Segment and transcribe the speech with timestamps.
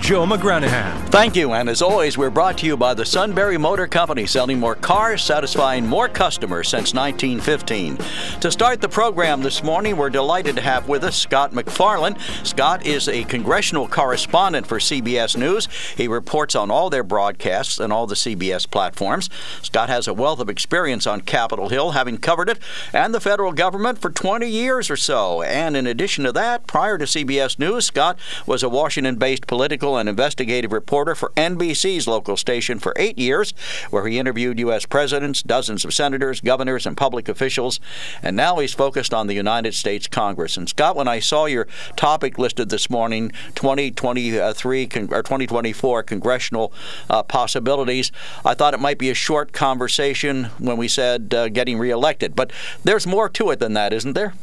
[0.00, 1.08] Joe McGranaghan.
[1.10, 4.58] Thank you, and as always, we're brought to you by the Sunbury Motor Company, selling
[4.58, 7.98] more cars, satisfying more customers since 1915.
[8.40, 12.16] To start the program this morning, we're delighted to have with us Scott MacFarlane.
[12.44, 15.68] Scott is a congressional correspondent for CBS News.
[15.96, 19.28] He reports on all their broadcasts and all the CBS platforms.
[19.60, 22.58] Scott has a wealth of experience on Capitol Hill, having covered it
[22.94, 25.42] and the federal government for 20 years or so.
[25.42, 29.89] And in addition to that, prior to CBS News, Scott was a Washington based political
[29.96, 33.52] and investigative reporter for NBC's local station for eight years,
[33.90, 34.86] where he interviewed U.S.
[34.86, 37.80] presidents, dozens of senators, governors, and public officials.
[38.22, 40.56] And now he's focused on the United States Congress.
[40.56, 46.72] And Scott, when I saw your topic listed this morning, 2023 or 2024 congressional
[47.08, 48.12] uh, possibilities,
[48.44, 52.34] I thought it might be a short conversation when we said uh, getting reelected.
[52.36, 52.52] But
[52.84, 54.34] there's more to it than that, isn't there?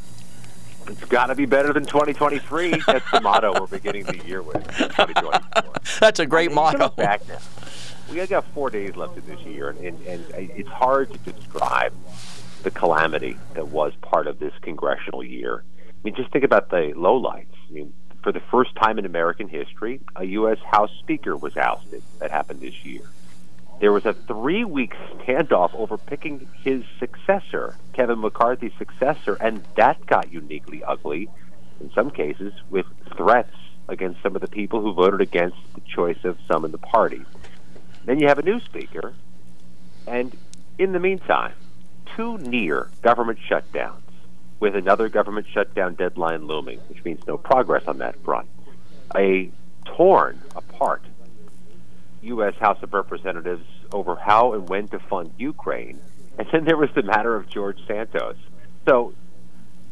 [0.88, 2.82] It's got to be better than 2023.
[2.88, 4.66] That's the motto we're beginning the year with.
[6.00, 6.90] That's a great I mean, motto.
[6.90, 7.38] Back now.
[8.10, 11.94] We got four days left in this year, and, and, and it's hard to describe
[12.64, 15.64] the calamity that was part of this congressional year.
[15.88, 17.48] I mean, just think about the lowlights.
[17.70, 20.58] I mean, for the first time in American history, a U.S.
[20.60, 22.02] House Speaker was ousted.
[22.20, 23.02] That happened this year.
[23.80, 30.04] There was a three week standoff over picking his successor, Kevin McCarthy's successor, and that
[30.08, 31.30] got uniquely ugly,
[31.80, 33.56] in some cases, with threats
[33.88, 37.24] against some of the people who voted against the choice of some in the party.
[38.06, 39.14] Then you have a new speaker,
[40.08, 40.36] and
[40.80, 41.54] in the meantime,
[42.16, 44.02] two near government shutdowns,
[44.60, 48.48] with another government shutdown deadline looming, which means no progress on that front.
[49.16, 49.52] A
[49.86, 51.04] torn apart
[52.22, 52.56] U.S.
[52.56, 56.00] House of Representatives over how and when to fund Ukraine.
[56.38, 58.36] And then there was the matter of George Santos.
[58.88, 59.14] So,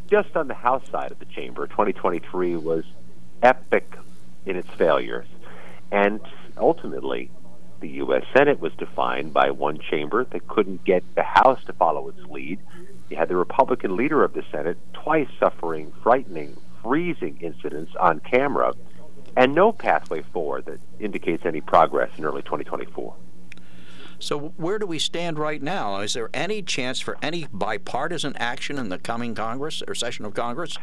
[0.10, 2.84] just on the House side of the chamber, 2023 was
[3.42, 3.98] epic
[4.46, 5.28] in its failures.
[5.92, 6.22] And
[6.58, 7.32] ultimately,
[7.80, 8.24] the U.S.
[8.36, 12.60] Senate was defined by one chamber that couldn't get the House to follow its lead.
[13.10, 18.74] You had the Republican leader of the Senate twice suffering frightening, freezing incidents on camera
[19.36, 23.16] and no pathway forward that indicates any progress in early 2024.
[24.18, 26.00] So, where do we stand right now?
[26.00, 30.34] Is there any chance for any bipartisan action in the coming Congress or session of
[30.34, 30.78] Congress?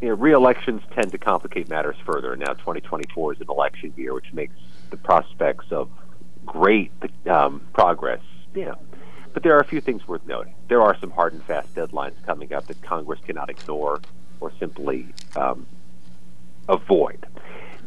[0.00, 2.34] You know, re-elections tend to complicate matters further.
[2.34, 4.54] Now, 2024 is an election year, which makes
[4.90, 5.90] the prospects of
[6.44, 6.90] great
[7.26, 8.22] um, progress.
[8.54, 8.74] Yeah,
[9.32, 10.54] but there are a few things worth noting.
[10.68, 14.00] There are some hard and fast deadlines coming up that Congress cannot ignore
[14.40, 15.66] or simply um,
[16.68, 17.26] avoid.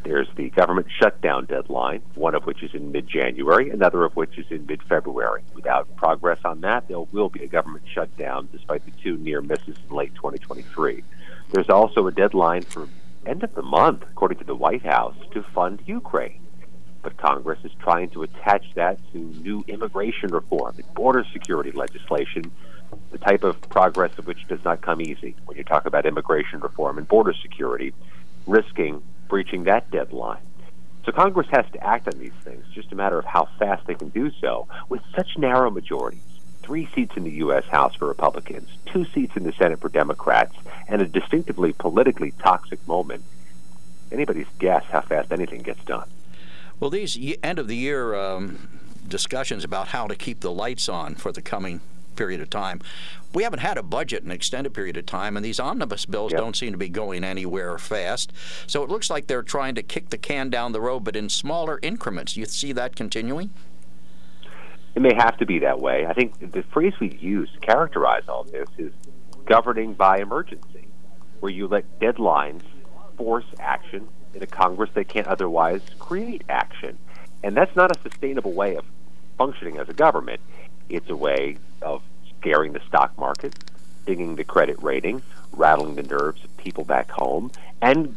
[0.03, 4.37] There's the government shutdown deadline, one of which is in mid January, another of which
[4.37, 5.43] is in mid February.
[5.55, 9.77] Without progress on that, there will be a government shutdown despite the two near misses
[9.89, 11.03] in late 2023.
[11.51, 12.89] There's also a deadline for
[13.25, 16.41] end of the month, according to the White House, to fund Ukraine.
[17.01, 22.51] But Congress is trying to attach that to new immigration reform and border security legislation,
[23.11, 26.59] the type of progress of which does not come easy when you talk about immigration
[26.59, 27.93] reform and border security,
[28.45, 29.01] risking
[29.33, 30.43] breaching that deadline.
[31.07, 32.63] So Congress has to act on these things.
[32.71, 36.21] Just a matter of how fast they can do so with such narrow majorities.
[36.61, 37.65] Three seats in the U.S.
[37.65, 40.53] House for Republicans, two seats in the Senate for Democrats,
[40.87, 43.23] and a distinctively politically toxic moment.
[44.11, 46.07] Anybody's guess how fast anything gets done.
[46.79, 48.69] Well, these end of the year um,
[49.07, 51.81] discussions about how to keep the lights on for the coming
[52.15, 52.81] period of time.
[53.33, 56.31] We haven't had a budget in an extended period of time, and these omnibus bills
[56.31, 56.41] Yep.
[56.41, 58.31] don't seem to be going anywhere fast.
[58.67, 61.29] So it looks like they're trying to kick the can down the road, but in
[61.29, 62.37] smaller increments.
[62.37, 63.49] You see that continuing?
[64.95, 66.05] It may have to be that way.
[66.05, 68.93] I think the phrase we use to characterize all this is
[69.45, 70.87] governing by emergency,
[71.39, 72.61] where you let deadlines
[73.17, 76.97] force action in a Congress that can't otherwise create action.
[77.43, 78.85] And that's not a sustainable way of
[79.37, 80.39] functioning as a government.
[80.89, 82.03] It's a way of
[82.39, 83.55] scaring the stock market,
[84.05, 85.21] dinging the credit rating,
[85.51, 87.51] rattling the nerves of people back home,
[87.81, 88.15] and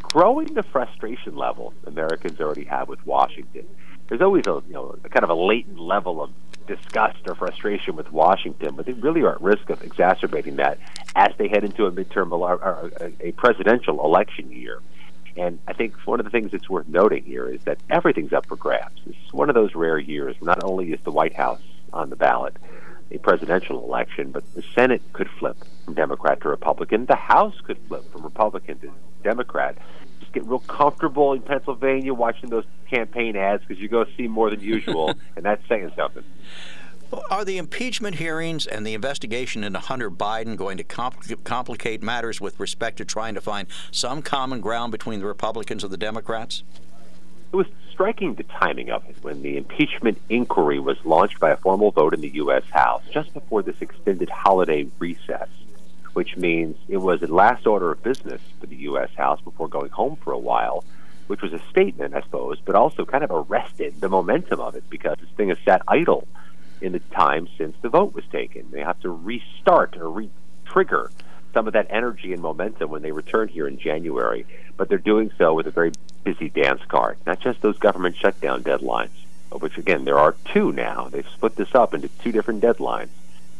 [0.00, 3.66] growing the frustration level Americans already have with Washington.
[4.08, 6.30] There's always a you know a kind of a latent level of
[6.66, 10.78] disgust or frustration with Washington, but they really are at risk of exacerbating that
[11.14, 14.80] as they head into a midterm or a, presidential election year.
[15.36, 18.46] And I think one of the things that's worth noting here is that everything's up
[18.46, 19.00] for grabs.
[19.06, 20.34] Is one of those rare years.
[20.40, 21.60] Not only is the White House
[21.92, 22.56] on the ballot,
[23.10, 27.06] a presidential election, but the Senate could flip from Democrat to Republican.
[27.06, 28.92] The House could flip from Republican to
[29.22, 29.76] Democrat.
[30.20, 34.50] just get real comfortable in Pennsylvania watching those campaign ads because you go see more
[34.50, 36.24] than usual, and that's saying something.
[37.30, 42.40] Are the impeachment hearings and the investigation into Hunter Biden going to compl- complicate matters
[42.40, 46.64] with respect to trying to find some common ground between the Republicans and the Democrats?
[47.52, 51.56] It was striking the timing of it when the impeachment inquiry was launched by a
[51.56, 52.64] formal vote in the U.S.
[52.70, 55.48] House just before this extended holiday recess,
[56.12, 59.10] which means it was the last order of business for the U.S.
[59.16, 60.84] House before going home for a while,
[61.28, 64.84] which was a statement, I suppose, but also kind of arrested the momentum of it
[64.90, 66.28] because this thing has sat idle
[66.80, 68.70] in the time since the vote was taken.
[68.70, 71.10] They have to restart or re-trigger
[71.56, 74.44] some of that energy and momentum when they return here in January.
[74.76, 75.92] But they're doing so with a very
[76.22, 79.08] busy dance card, not just those government shutdown deadlines,
[79.50, 81.08] which again there are two now.
[81.10, 83.08] They've split this up into two different deadlines.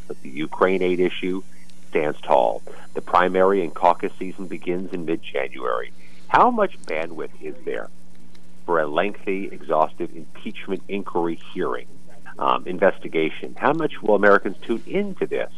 [0.09, 1.43] But the Ukraine aid issue
[1.89, 2.63] stands tall.
[2.93, 5.91] The primary and caucus season begins in mid-January.
[6.29, 7.89] How much bandwidth is there
[8.67, 11.87] for a lengthy, exhaustive impeachment inquiry hearing?
[12.39, 13.55] um, investigation.
[13.59, 15.53] How much will Americans tune into this?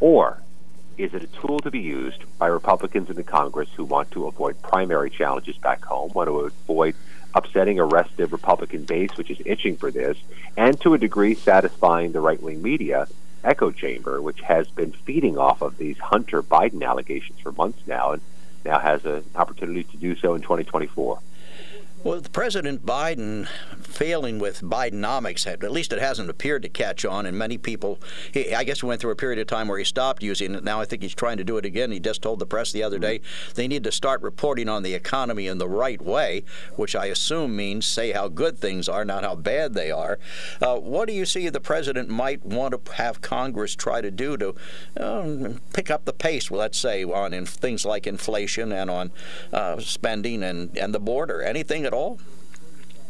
[0.00, 0.42] Or
[0.98, 4.26] is it a tool to be used by Republicans in the Congress who want to
[4.26, 6.94] avoid primary challenges back home, want to avoid
[7.34, 10.18] upsetting a restive Republican base, which is itching for this,
[10.56, 13.06] and to a degree satisfying the right wing media
[13.44, 18.12] echo chamber, which has been feeding off of these Hunter Biden allegations for months now
[18.12, 18.22] and
[18.64, 21.20] now has an opportunity to do so in 2024?
[22.08, 23.48] Well, President Biden
[23.82, 27.98] failing with Bidenomics, at least it hasn't appeared to catch on, and many people,
[28.32, 30.64] he, I guess, went through a period of time where he stopped using it.
[30.64, 31.92] Now I think he's trying to do it again.
[31.92, 33.20] He just told the press the other day
[33.56, 36.44] they need to start reporting on the economy in the right way,
[36.76, 40.18] which I assume means say how good things are, not how bad they are.
[40.62, 44.38] Uh, what do you see the president might want to have Congress try to do
[44.38, 44.54] to
[44.96, 49.10] uh, pick up the pace, well, let's say, on in things like inflation and on
[49.52, 51.42] uh, spending and, and the border?
[51.42, 51.97] Anything at all?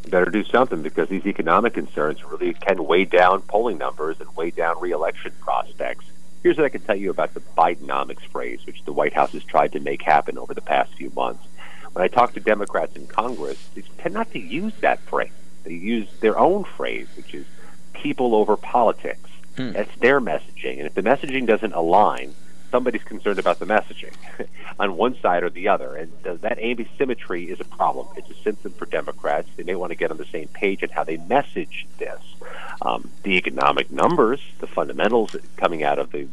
[0.09, 4.51] Better do something because these economic concerns really can weigh down polling numbers and weigh
[4.51, 6.07] down reelection prospects.
[6.43, 9.45] Here's what I can tell you about the Bidenomics phrase, which the White House has
[9.45, 11.45] tried to make happen over the past few months.
[11.93, 15.33] When I talk to Democrats in Congress, they tend not to use that phrase.
[15.65, 17.45] They use their own phrase, which is
[17.93, 19.29] people over politics.
[19.57, 19.73] Hmm.
[19.73, 20.79] That's their messaging.
[20.79, 22.35] And if the messaging doesn't align,
[22.71, 24.15] somebody's concerned about the messaging
[24.79, 25.97] on one side or the other.
[25.97, 28.09] And that asymmetry is a problem.
[28.17, 29.49] It's a symptom for Democrats.
[29.57, 32.21] They may want to get on the same page in how they message this.
[32.83, 36.29] Um, the economic numbers, the fundamentals coming out of the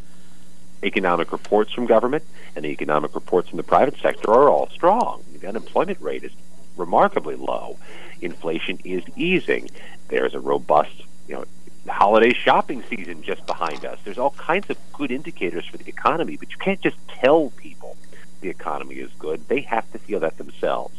[0.83, 2.23] economic reports from government
[2.55, 5.23] and the economic reports from the private sector are all strong.
[5.39, 6.31] The unemployment rate is
[6.77, 7.77] remarkably low.
[8.21, 9.69] Inflation is easing.
[10.09, 11.45] There's a robust you know,
[11.93, 13.99] holiday shopping season just behind us.
[14.03, 17.95] There's all kinds of good indicators for the economy, but you can't just tell people
[18.41, 19.47] the economy is good.
[19.47, 20.95] They have to feel that themselves.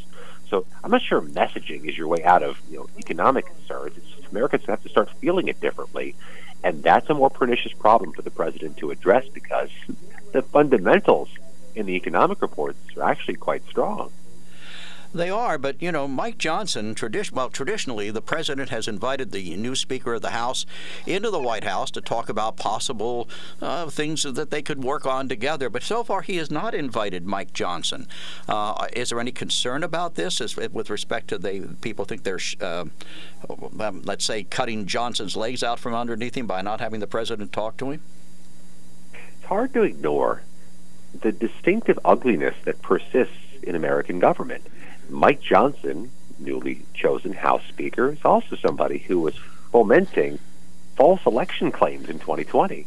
[0.48, 3.96] So I'm not sure messaging is your way out of you know economic concerns.
[3.96, 6.14] It's Americans have to start feeling it differently,
[6.62, 9.70] and that's a more pernicious problem for the president to address because
[10.32, 11.28] the fundamentals
[11.74, 14.10] in the economic reports are actually quite strong.
[15.14, 19.56] They are, but you know, Mike Johnson, tradi- well, traditionally, the president has invited the
[19.56, 20.66] new Speaker of the House
[21.06, 23.28] into the White House to talk about possible
[23.62, 25.70] uh, things that they could work on together.
[25.70, 28.06] But so far, he has not invited Mike Johnson.
[28.48, 32.84] Uh, is there any concern about this, with respect to the people think they're, uh,
[33.80, 37.52] um, let's say, cutting Johnson's legs out from underneath him by not having the president
[37.52, 38.02] talk to him?
[39.12, 40.42] It's hard to ignore
[41.22, 44.62] the distinctive ugliness that persists in American government.
[45.08, 49.34] Mike Johnson, newly chosen House Speaker, is also somebody who was
[49.70, 50.38] fomenting
[50.96, 52.86] false election claims in 2020,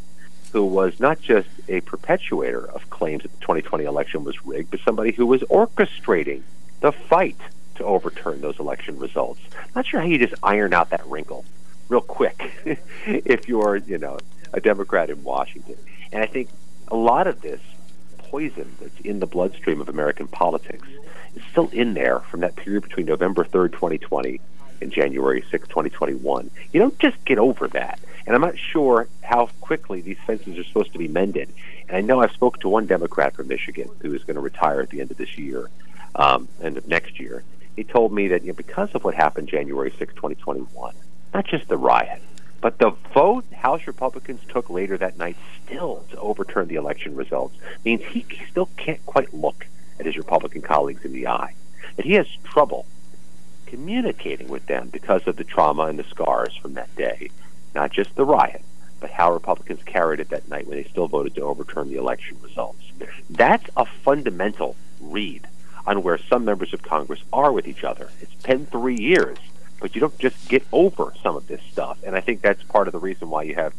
[0.52, 4.80] who was not just a perpetuator of claims that the 2020 election was rigged, but
[4.82, 6.42] somebody who was orchestrating
[6.82, 7.38] the fight
[7.76, 9.40] to overturn those election results.
[9.76, 11.46] Not sure how you just iron out that wrinkle
[11.88, 12.52] real quick
[13.06, 14.18] if you're, you know,
[14.54, 15.78] a Democrat in Washington.
[16.12, 16.50] And I think
[16.88, 17.62] a lot of this
[18.18, 20.88] poison that's in the bloodstream of American politics
[21.36, 24.40] is still in there from that period between November 3rd, 2020
[24.82, 26.50] and January 6th, 2021.
[26.72, 28.00] You don't just get over that.
[28.26, 31.52] And I'm not sure how quickly these fences are supposed to be mended.
[31.88, 34.82] And I know I've spoken to one Democrat from Michigan who is going to retire
[34.82, 35.70] at the end of this year,
[36.16, 37.44] um, end of next year.
[37.76, 40.94] He told me that you know, because of what happened January 6, 2021,
[41.34, 42.22] not just the riot,
[42.62, 47.56] but the vote House Republicans took later that night still to overturn the election results
[47.86, 49.66] means he still can't quite look
[50.00, 51.54] at his Republican colleagues in the eye.
[51.96, 52.86] That he has trouble
[53.66, 57.30] communicating with them because of the trauma and the scars from that day.
[57.76, 58.64] Not just the riot,
[59.00, 62.38] but how Republicans carried it that night when they still voted to overturn the election
[62.42, 62.92] results.
[63.30, 65.48] That's a fundamental read
[65.86, 68.10] on where some members of Congress are with each other.
[68.22, 69.38] It's been three years,
[69.80, 72.00] but you don't just get over some of this stuff.
[72.04, 73.74] And I think that's part of the reason why you have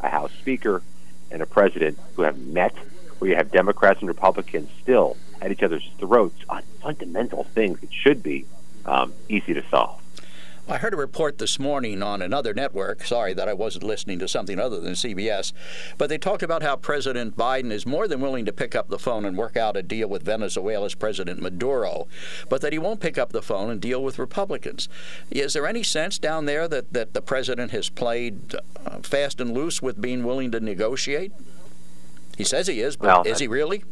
[0.00, 0.82] a House Speaker
[1.30, 2.74] and a President who have met,
[3.18, 7.92] where you have Democrats and Republicans still at each other's throats on fundamental things that
[7.92, 8.46] should be
[8.86, 10.00] um, easy to solve.
[10.70, 13.02] I heard a report this morning on another network.
[13.02, 15.54] Sorry that I wasn't listening to something other than CBS.
[15.96, 18.98] But they talked about how President Biden is more than willing to pick up the
[18.98, 22.06] phone and work out a deal with Venezuela's President Maduro,
[22.50, 24.90] but that he won't pick up the phone and deal with Republicans.
[25.30, 29.54] Is there any sense down there that, that the president has played uh, fast and
[29.54, 31.32] loose with being willing to negotiate?
[32.36, 33.84] He says he is, but well, is he really?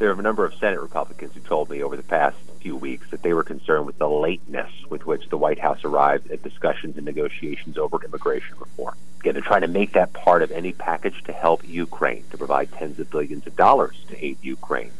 [0.00, 3.10] There are a number of Senate Republicans who told me over the past few weeks
[3.10, 6.96] that they were concerned with the lateness with which the White House arrived at discussions
[6.96, 8.94] and negotiations over immigration reform.
[9.20, 12.72] Again, they're trying to make that part of any package to help Ukraine, to provide
[12.72, 14.90] tens of billions of dollars to aid Ukraine.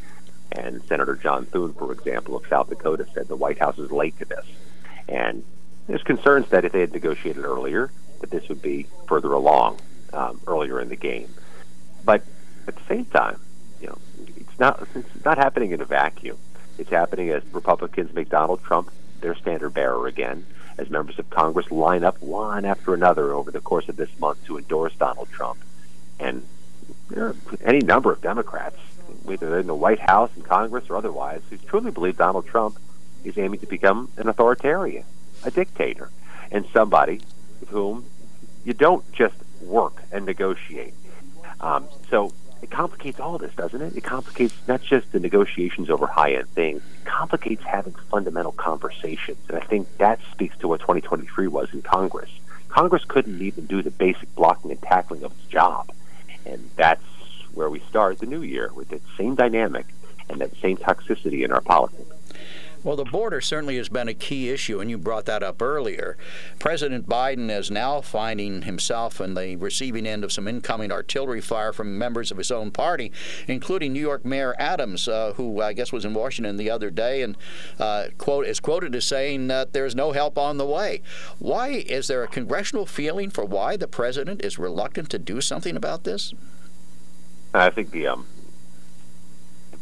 [0.52, 4.19] And Senator John Thune, for example, of South Dakota, said the White House is late
[4.19, 4.45] to this.
[5.09, 5.45] And
[5.87, 7.90] there's concerns that if they had negotiated earlier,
[8.21, 9.78] that this would be further along
[10.12, 11.33] um, earlier in the game.
[12.04, 12.23] But
[12.69, 13.40] at the same time,
[14.61, 16.37] not it's not happening in a vacuum.
[16.79, 18.90] It's happening as Republicans make Donald Trump
[19.21, 20.47] their standard bearer again,
[20.79, 24.45] as members of Congress line up one after another over the course of this month
[24.47, 25.59] to endorse Donald Trump.
[26.19, 26.47] And
[27.09, 28.76] there are any number of Democrats,
[29.25, 32.79] whether in the White House and Congress or otherwise, who truly believe Donald Trump
[33.25, 35.05] is aiming to become an authoritarian,
[35.45, 36.11] a dictator,
[36.50, 37.21] and somebody
[37.61, 38.07] with whom
[38.64, 40.95] you don't just work and negotiate.
[41.61, 43.97] Um, so it complicates all this, doesn't it?
[43.97, 49.38] It complicates not just the negotiations over high end things, it complicates having fundamental conversations.
[49.49, 52.31] And I think that speaks to what 2023 was in Congress.
[52.69, 55.90] Congress couldn't even do the basic blocking and tackling of its job.
[56.47, 57.02] And that's
[57.55, 59.87] where we start the new year with that same dynamic
[60.29, 62.11] and that same toxicity in our politics.
[62.82, 66.16] Well, the border certainly has been a key issue, and you brought that up earlier.
[66.58, 71.75] President Biden is now finding himself in the receiving end of some incoming artillery fire
[71.75, 73.12] from members of his own party,
[73.46, 77.20] including New York Mayor Adams, uh, who I guess was in Washington the other day
[77.20, 77.37] and
[77.78, 81.02] uh, quote is quoted as saying that there's no help on the way.
[81.38, 85.76] Why is there a congressional feeling for why the president is reluctant to do something
[85.76, 86.32] about this?
[87.52, 88.26] I think the um,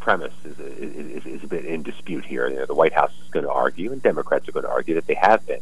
[0.08, 2.48] premise is, is, is a bit in dispute here.
[2.48, 4.94] You know, the White House is going to argue, and Democrats are going to argue
[4.94, 5.60] that they have been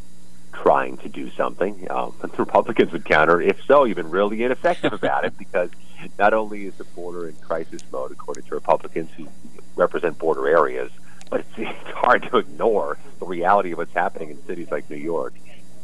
[0.53, 1.85] trying to do something.
[1.91, 5.71] Um, the Republicans would counter, if so, you've been really ineffective about it because
[6.17, 9.27] not only is the border in crisis mode, according to Republicans who
[9.75, 10.93] represent border areas,
[11.29, 14.95] but it's, it's hard to ignore the reality of what's happening in cities like New
[14.95, 15.35] York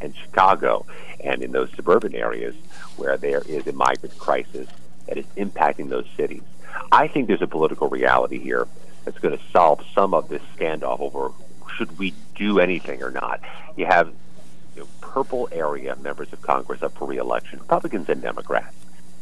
[0.00, 0.86] and Chicago
[1.18, 2.54] and in those suburban areas
[2.96, 4.68] where there is a migrant crisis
[5.08, 6.42] that is impacting those cities.
[6.90, 8.66] I think there's a political reality here
[9.04, 11.32] that's going to solve some of this standoff over
[11.76, 13.40] should we do anything or not.
[13.76, 14.12] You have
[14.76, 18.74] you know, purple area members of Congress up for reelection, Republicans and Democrats,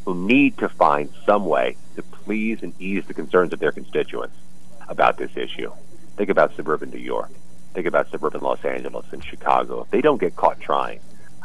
[0.05, 4.35] who need to find some way to please and ease the concerns of their constituents
[4.87, 5.71] about this issue.
[6.17, 7.29] Think about suburban New York.
[7.73, 9.81] Think about suburban Los Angeles and Chicago.
[9.81, 10.99] If they don't get caught trying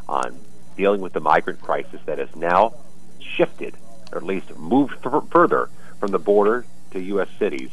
[0.09, 0.39] on
[0.77, 2.75] dealing with the migrant crisis that has now
[3.21, 3.75] shifted,
[4.13, 5.71] or at least moved th- further
[6.07, 7.27] from the border to U.S.
[7.37, 7.69] cities,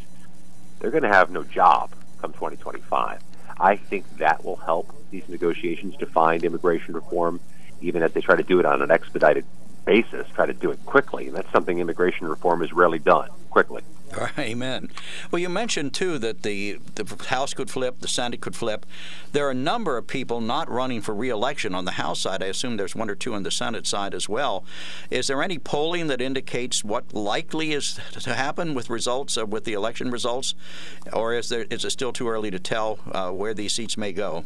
[0.80, 3.22] they're going to have no job come 2025.
[3.60, 7.40] I think that will help these negotiations to find immigration reform,
[7.80, 9.46] even as they try to do it on an expedited
[9.86, 11.28] basis, try to do it quickly.
[11.28, 13.84] And that's something immigration reform is rarely done quickly.
[14.40, 14.90] Amen.
[15.32, 18.86] Well, you mentioned too that the the House could flip, the Senate could flip.
[19.32, 22.42] There are a number of people not running for re-election on the House side.
[22.42, 24.66] I assume there's one or two on the Senate side as well.
[25.12, 29.66] Is there any polling that indicates what likely is to happen with results uh, with
[29.66, 30.56] the election results,
[31.12, 34.12] or is there is it still too early to tell uh, where these seats may
[34.12, 34.46] go?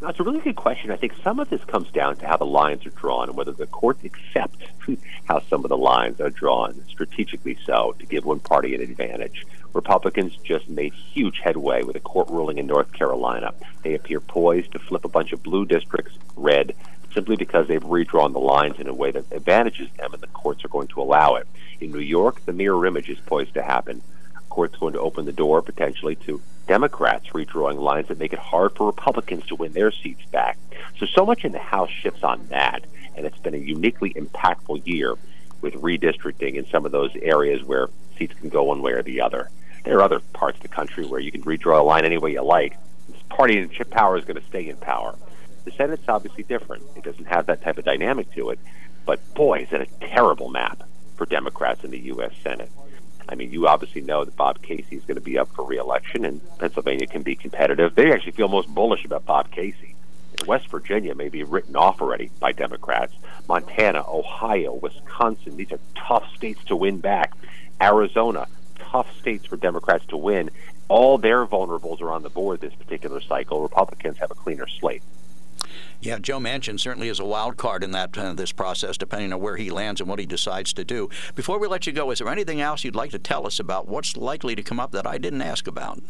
[0.00, 0.90] That's a really good question.
[0.90, 3.52] I think some of this comes down to how the lines are drawn and whether
[3.52, 4.64] the court accepts
[5.24, 9.46] how some of the lines are drawn, strategically so, to give one party an advantage.
[9.74, 13.52] Republicans just made huge headway with a court ruling in North Carolina.
[13.82, 16.74] They appear poised to flip a bunch of blue districts red
[17.12, 20.64] simply because they've redrawn the lines in a way that advantages them and the courts
[20.64, 21.46] are going to allow it.
[21.78, 24.00] In New York, the mirror image is poised to happen.
[24.48, 26.40] Court's going to open the door potentially to
[26.70, 30.56] Democrats redrawing lines that make it hard for Republicans to win their seats back.
[31.00, 32.84] So, so much in the House shifts on that,
[33.16, 35.16] and it's been a uniquely impactful year
[35.62, 39.20] with redistricting in some of those areas where seats can go one way or the
[39.20, 39.50] other.
[39.82, 42.30] There are other parts of the country where you can redraw a line any way
[42.34, 42.76] you like.
[43.08, 45.16] This party in chip power is going to stay in power.
[45.64, 46.84] The Senate's obviously different.
[46.94, 48.60] It doesn't have that type of dynamic to it.
[49.04, 50.84] But boy, is it a terrible map
[51.16, 52.30] for Democrats in the U.S.
[52.44, 52.70] Senate.
[53.30, 56.24] I mean, you obviously know that Bob Casey is going to be up for reelection,
[56.24, 57.94] and Pennsylvania can be competitive.
[57.94, 59.94] They actually feel most bullish about Bob Casey.
[60.46, 63.14] West Virginia may be written off already by Democrats.
[63.48, 67.34] Montana, Ohio, Wisconsin, these are tough states to win back.
[67.80, 68.46] Arizona,
[68.78, 70.50] tough states for Democrats to win.
[70.88, 73.62] All their vulnerables are on the board this particular cycle.
[73.62, 75.02] Republicans have a cleaner slate.
[76.00, 79.40] Yeah, Joe Manchin certainly is a wild card in that uh, this process, depending on
[79.40, 81.10] where he lands and what he decides to do.
[81.34, 83.88] Before we let you go, is there anything else you'd like to tell us about
[83.88, 86.00] what's likely to come up that I didn't ask about?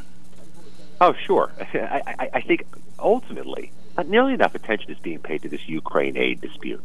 [1.00, 1.50] Oh, sure.
[1.74, 2.66] I, I, I think
[2.98, 6.82] ultimately, not nearly enough attention is being paid to this Ukraine aid dispute.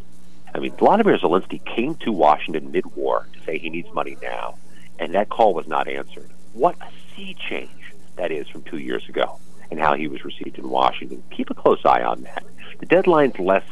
[0.53, 4.57] I mean, Vladimir Zelensky came to Washington mid-war to say he needs money now,
[4.97, 6.29] and that call was not answered.
[6.53, 9.39] What a sea change that is from two years ago,
[9.69, 11.23] and how he was received in Washington.
[11.31, 12.45] Keep a close eye on that.
[12.79, 13.63] The deadline's less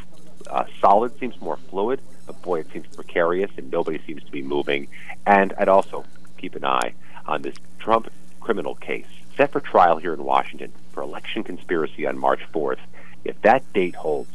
[0.50, 4.42] uh, solid, seems more fluid, but boy, it seems precarious, and nobody seems to be
[4.42, 4.88] moving.
[5.26, 6.06] And I'd also
[6.38, 6.94] keep an eye
[7.26, 9.08] on this Trump criminal case
[9.38, 12.80] set for trial here in Washington for election conspiracy on March 4th.
[13.24, 14.32] If that date holds,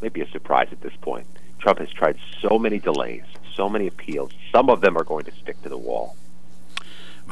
[0.00, 1.26] maybe a surprise at this point.
[1.58, 4.32] Trump has tried so many delays, so many appeals.
[4.50, 6.16] Some of them are going to stick to the wall.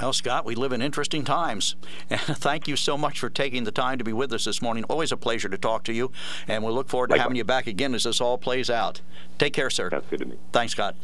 [0.00, 1.76] Well, Scott, we live in interesting times.
[2.10, 4.84] Thank you so much for taking the time to be with us this morning.
[4.84, 6.10] Always a pleasure to talk to you,
[6.48, 7.24] and we'll look forward to Likewise.
[7.24, 9.00] having you back again as this all plays out.
[9.38, 9.90] Take care, sir.
[9.90, 10.36] That's good to me.
[10.52, 10.96] Thanks, Scott.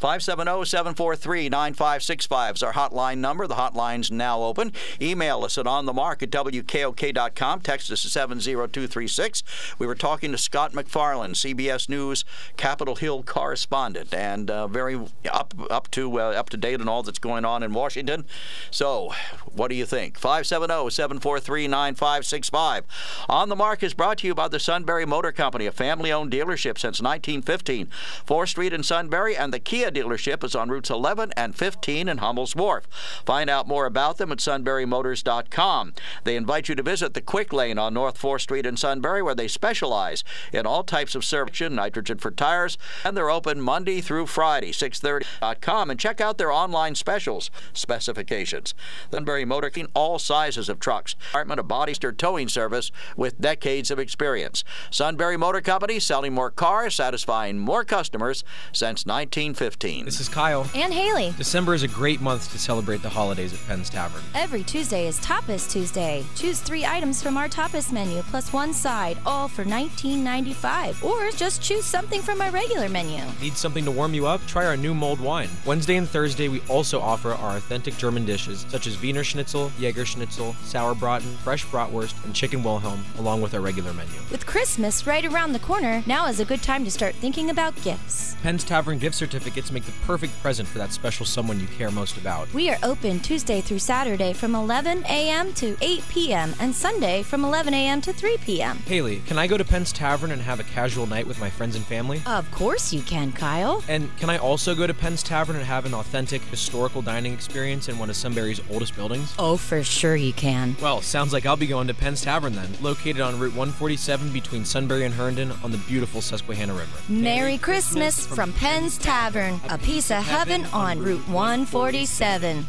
[0.00, 3.46] 570-743-9565 is our hotline number.
[3.46, 4.72] The hotline's now open.
[5.00, 7.60] Email us at onthemark at wkok.com.
[7.60, 9.42] Text us at 70236.
[9.78, 12.24] We were talking to Scott MacFarlane, CBS News
[12.56, 15.00] Capitol Hill correspondent, and uh, very
[15.30, 18.24] up up to uh, up to date on all that's going on in Washington.
[18.70, 19.12] So,
[19.54, 20.18] what do you think?
[20.18, 22.84] 570 743 9565.
[23.28, 26.30] On the Mark is brought to you by the Sunbury Motor Company, a family owned
[26.32, 27.88] dealership since 1915.
[28.26, 32.18] 4th Street in Sunbury, and the Kia dealership is on routes 11 and 15 in
[32.18, 32.86] Hummel's Wharf.
[33.24, 35.94] Find out more about them at sunburymotors.com.
[36.24, 39.34] They invite you to visit the Quick Lane on North 4th Street in Sunbury, where
[39.34, 44.26] they specialize in all types of service, nitrogen for tires, and they're open Monday through
[44.26, 45.90] Friday, 630.com.
[45.90, 47.50] And check out their online specials.
[47.72, 48.74] Specific specifications.
[49.10, 51.14] Sunbury Motor King, all sizes of trucks.
[51.14, 54.64] Department of Body Store Towing Service with decades of experience.
[54.90, 60.04] Sunbury Motor Company selling more cars, satisfying more customers since 1915.
[60.04, 60.66] This is Kyle.
[60.74, 61.34] And Haley.
[61.36, 64.22] December is a great month to celebrate the holidays at Penn's Tavern.
[64.34, 66.24] Every Tuesday is Tapas Tuesday.
[66.34, 71.02] Choose three items from our tapas menu plus one side, all for $19.95.
[71.04, 73.22] Or just choose something from our regular menu.
[73.40, 74.44] Need something to warm you up?
[74.46, 75.48] Try our new mulled wine.
[75.64, 80.04] Wednesday and Thursday, we also offer our authentic German dishes such as Wiener Schnitzel, Jaeger
[80.04, 84.14] Schnitzel, Sauerbraten, fresh bratwurst, and chicken Wilhelm, along with our regular menu.
[84.30, 87.74] With Christmas right around the corner, now is a good time to start thinking about
[87.82, 88.36] gifts.
[88.42, 92.16] Penn's Tavern gift certificates make the perfect present for that special someone you care most
[92.16, 92.52] about.
[92.54, 95.52] We are open Tuesday through Saturday from 11 a.m.
[95.54, 96.54] to 8 p.m.
[96.60, 98.00] and Sunday from 11 a.m.
[98.02, 98.76] to 3 p.m.
[98.86, 101.76] Haley, can I go to Penn's Tavern and have a casual night with my friends
[101.76, 102.22] and family?
[102.26, 103.82] Of course you can, Kyle.
[103.88, 107.88] And can I also go to Penn's Tavern and have an authentic historical dining experience
[107.88, 109.34] in one of Sunbury's oldest buildings?
[109.38, 110.76] Oh, for sure you can.
[110.80, 114.64] Well, sounds like I'll be going to Penn's Tavern then, located on Route 147 between
[114.64, 116.98] Sunbury and Herndon on the beautiful Susquehanna River.
[117.08, 122.66] Merry Christmas from Penn's Tavern, a piece of heaven on Route 147.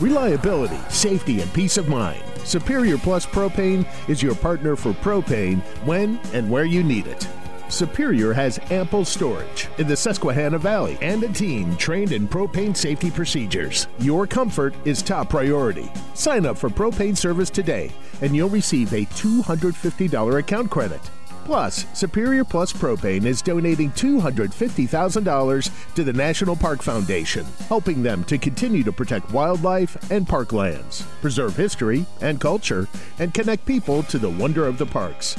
[0.00, 2.22] Reliability, safety, and peace of mind.
[2.44, 7.28] Superior Plus Propane is your partner for propane when and where you need it.
[7.70, 13.10] Superior has ample storage in the Susquehanna Valley and a team trained in propane safety
[13.10, 13.86] procedures.
[14.00, 15.90] Your comfort is top priority.
[16.14, 21.00] Sign up for propane service today and you'll receive a $250 account credit.
[21.44, 28.38] Plus, Superior Plus Propane is donating $250,000 to the National Park Foundation, helping them to
[28.38, 32.86] continue to protect wildlife and parklands, preserve history and culture,
[33.18, 35.36] and connect people to the wonder of the parks.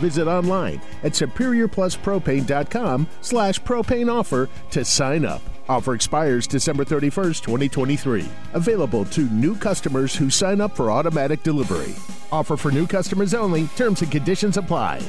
[0.00, 5.42] Visit online at superiorpluspropane.com slash propane offer to sign up.
[5.68, 8.26] Offer expires December 31st, 2023.
[8.54, 11.94] Available to new customers who sign up for automatic delivery.
[12.32, 13.68] Offer for new customers only.
[13.68, 15.00] Terms and conditions apply.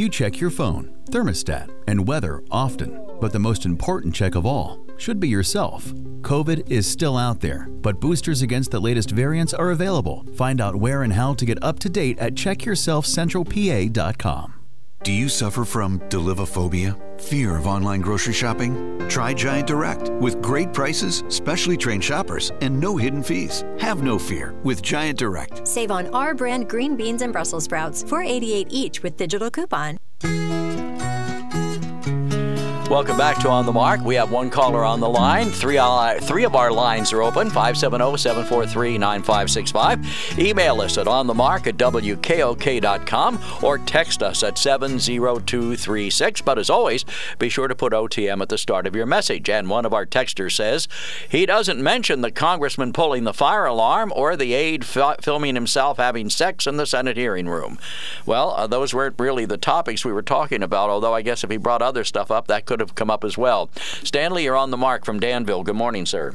[0.00, 4.80] You check your phone, thermostat, and weather often, but the most important check of all
[4.96, 5.92] should be yourself.
[6.22, 10.24] COVID is still out there, but boosters against the latest variants are available.
[10.38, 14.59] Find out where and how to get up to date at checkyourselfcentralpa.com.
[15.02, 16.94] Do you suffer from delivophobia?
[17.18, 18.98] Fear of online grocery shopping?
[19.08, 20.10] Try Giant Direct.
[20.20, 23.64] With great prices, specially trained shoppers, and no hidden fees.
[23.78, 25.66] Have no fear with Giant Direct.
[25.66, 29.96] Save on our brand green beans and Brussels sprouts, 488 each with digital coupon.
[32.90, 34.00] Welcome back to On the Mark.
[34.00, 35.50] We have one caller on the line.
[35.50, 40.38] Three, uh, three of our lines are open 570 743 9565.
[40.40, 46.40] Email us at onthemark at wkok.com or text us at 70236.
[46.40, 47.04] But as always,
[47.38, 49.48] be sure to put OTM at the start of your message.
[49.48, 50.88] And one of our texters says
[51.28, 56.28] he doesn't mention the congressman pulling the fire alarm or the aide filming himself having
[56.28, 57.78] sex in the Senate hearing room.
[58.26, 61.50] Well, uh, those weren't really the topics we were talking about, although I guess if
[61.50, 63.70] he brought other stuff up, that could have come up as well.
[64.02, 65.62] Stanley, you're on the mark from Danville.
[65.62, 66.34] Good morning, sir.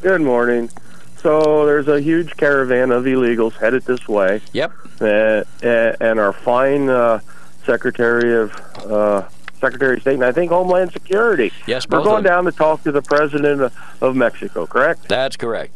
[0.00, 0.70] Good morning.
[1.16, 4.42] So there's a huge caravan of illegals headed this way.
[4.52, 4.72] Yep.
[5.00, 7.20] Uh, and our fine uh,
[7.64, 8.52] Secretary of
[8.90, 9.26] uh,
[9.58, 11.50] Secretary of State, and I think Homeland Security.
[11.66, 14.66] Yes, we're going down to talk to the president of Mexico.
[14.66, 15.08] Correct?
[15.08, 15.72] That's correct.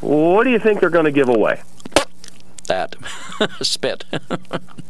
[0.00, 1.62] What do you think they're going to give away?
[2.66, 2.96] That
[3.62, 4.04] spit.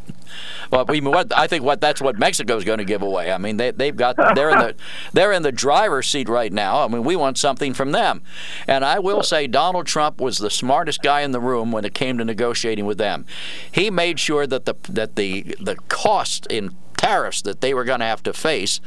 [0.70, 3.32] well, we, what, I think what that's what Mexico's going to give away.
[3.32, 4.74] I mean, they they've got they're in the
[5.12, 6.84] they're in the driver's seat right now.
[6.84, 8.22] I mean, we want something from them,
[8.66, 11.94] and I will say Donald Trump was the smartest guy in the room when it
[11.94, 13.26] came to negotiating with them.
[13.70, 18.00] He made sure that the that the the cost in tariffs that they were going
[18.00, 18.78] to have to face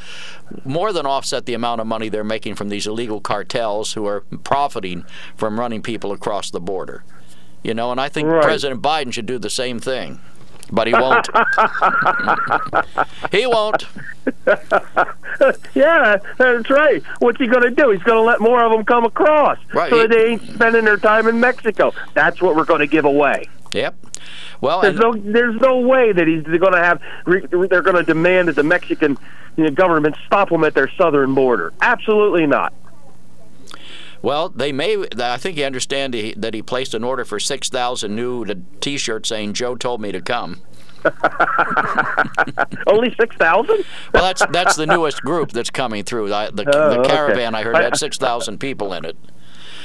[0.63, 4.21] more than offset the amount of money they're making from these illegal cartels who are
[4.43, 5.03] profiting
[5.35, 7.03] from running people across the border.
[7.63, 8.43] You know, and I think right.
[8.43, 10.19] President Biden should do the same thing
[10.71, 11.27] but he won't.
[13.31, 13.85] he won't.
[15.75, 17.03] yeah, that's right.
[17.19, 17.89] What's he going to do?
[17.91, 19.89] He's going to let more of them come across right.
[19.89, 21.93] so that they ain't spending their time in Mexico.
[22.13, 23.45] That's what we're going to give away.
[23.73, 23.95] Yep.
[24.61, 28.47] Well, there's no there's no way that he's going to have they're going to demand
[28.47, 29.17] that the Mexican
[29.73, 31.73] government stop them at their southern border.
[31.81, 32.73] Absolutely not.
[34.23, 35.05] Well, they may.
[35.19, 38.45] I think you understand he, that he placed an order for six thousand new
[38.79, 40.61] T-shirts saying "Joe told me to come."
[42.87, 43.83] Only six thousand?
[44.13, 46.29] well, that's that's the newest group that's coming through.
[46.29, 47.61] The, the, oh, the caravan okay.
[47.61, 49.17] I heard had six thousand people in it.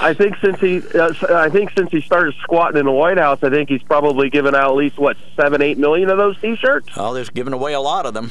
[0.01, 3.41] I think since he, uh, I think since he started squatting in the White House,
[3.43, 6.91] I think he's probably given out at least what seven, eight million of those T-shirts.
[6.97, 8.31] Oh, they're giving away a lot of them.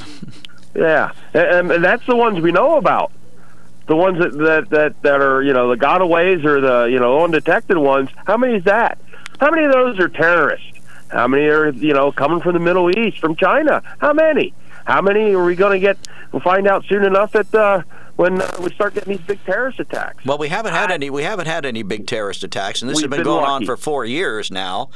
[0.74, 3.12] yeah, and, and that's the ones we know about
[3.88, 7.24] the ones that, that that that are you know the gotaways or the you know
[7.24, 8.10] undetected ones.
[8.26, 9.00] How many is that?
[9.40, 10.68] How many of those are terrorists?
[11.10, 13.82] How many are you know coming from the Middle East, from China?
[14.00, 14.54] How many?
[14.86, 15.98] How many are we going to get?
[16.32, 17.84] We'll find out soon enough that uh,
[18.18, 20.26] when uh, we start getting these big terrorist attacks.
[20.26, 21.10] Well, we haven't had I, any.
[21.10, 23.52] We haven't had any big terrorist attacks, and this has been, been going lucky.
[23.52, 24.90] on for four years now.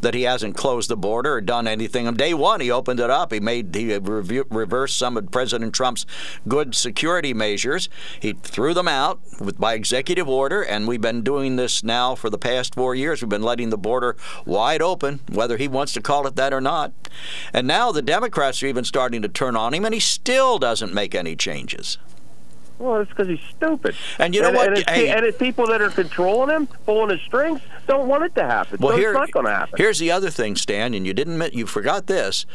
[0.00, 2.06] That he hasn't closed the border or done anything.
[2.06, 3.32] On day one, he opened it up.
[3.32, 6.06] He made he reversed some of President Trump's
[6.46, 7.88] good security measures.
[8.20, 12.30] He threw them out with by executive order, and we've been doing this now for
[12.30, 13.20] the past four years.
[13.20, 16.60] We've been letting the border wide open, whether he wants to call it that or
[16.60, 16.92] not.
[17.52, 20.94] And now the Democrats are even starting to turn on him, and he still doesn't
[20.94, 21.98] make any changes.
[22.78, 23.96] Well, it's because he's stupid.
[24.18, 24.68] And you know and, what?
[24.68, 28.24] And it's, hey, and it's people that are controlling him, pulling his strings, don't want
[28.24, 28.78] it to happen.
[28.80, 29.74] Well, so here, it's not going to happen.
[29.76, 32.46] Here's the other thing, Stan, and you didn't you forgot this.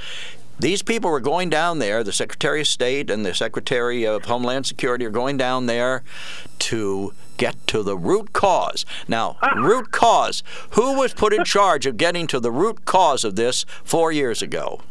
[0.60, 2.04] These people were going down there.
[2.04, 6.04] The Secretary of State and the Secretary of Homeland Security are going down there
[6.60, 8.86] to get to the root cause.
[9.08, 9.56] Now, ah.
[9.58, 10.44] root cause.
[10.72, 14.42] Who was put in charge of getting to the root cause of this four years
[14.42, 14.82] ago?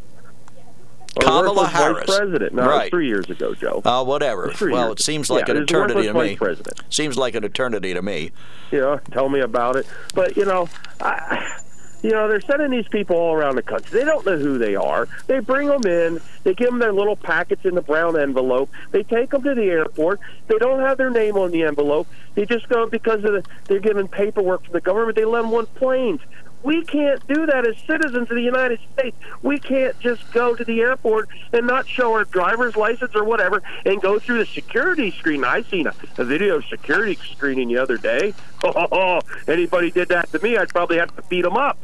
[1.21, 2.55] Kamala Harris, president.
[2.55, 2.91] No, right.
[2.91, 3.83] three years ago, Joe.
[3.85, 4.53] Uh, whatever.
[4.61, 6.37] Well, it seems like yeah, an eternity to me.
[6.37, 6.81] President.
[6.91, 8.33] Seems like an eternity to me.
[8.71, 9.87] Yeah, tell me about it.
[10.15, 10.69] But you know,
[11.01, 11.61] I,
[12.03, 14.01] you know, they're sending these people all around the country.
[14.01, 15.07] They don't know who they are.
[15.29, 16.21] They bring them in.
[16.43, 18.71] They give them their little packets in the brown envelope.
[18.91, 20.21] They take them to the airport.
[20.49, 22.09] They don't have their name on the envelope.
[22.35, 25.17] They just go because of the, they're given paperwork from the government.
[25.17, 26.21] They let them on planes.
[26.63, 29.17] We can't do that as citizens of the United States.
[29.43, 33.63] We can't just go to the airport and not show our driver's license or whatever
[33.85, 35.45] and go through the security screen.
[35.45, 38.35] I seen a, a video security screening the other day.
[38.65, 41.79] Oh, anybody did that to me, I'd probably have to beat them up.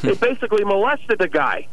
[0.00, 0.08] Hmm.
[0.08, 1.68] they basically molested the guy.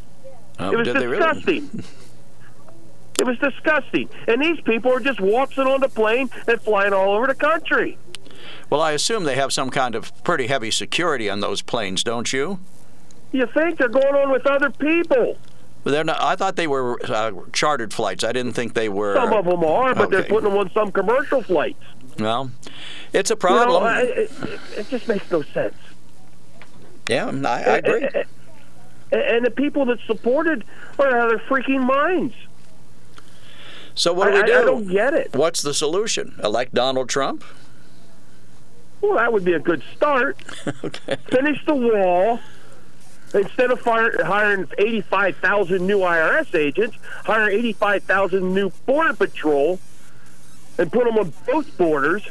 [0.60, 1.69] Oh, it was disgusting.
[1.73, 1.84] Really?
[3.19, 4.10] it was disgusting.
[4.30, 7.97] And these people are just waltzing on the plane and flying all over the country.
[8.69, 12.31] Well, I assume they have some kind of pretty heavy security on those planes, don't
[12.31, 12.59] you?
[13.31, 15.38] You think they're going on with other people?
[15.83, 16.21] They're not.
[16.21, 18.23] I thought they were uh, chartered flights.
[18.23, 19.15] I didn't think they were.
[19.15, 20.17] Some of them are, but okay.
[20.17, 21.81] they're putting them on some commercial flights.
[22.17, 22.51] Well,
[23.13, 23.83] it's a problem.
[23.83, 25.75] You know, it, it, it, just makes no sense.
[27.07, 28.07] Yeah, I, I agree.
[29.12, 30.65] And, and the people that supported
[30.99, 32.35] are out of their freaking minds.
[33.95, 34.53] So what do I, we do?
[34.53, 35.35] I, I don't get it.
[35.35, 36.35] What's the solution?
[36.43, 37.43] Elect Donald Trump?
[39.01, 40.38] Well, that would be a good start.
[40.83, 41.17] okay.
[41.29, 42.39] Finish the wall.
[43.33, 49.79] Instead of fire, hiring 85,000 new IRS agents, hire 85,000 new Border Patrol
[50.79, 52.27] and put them on both borders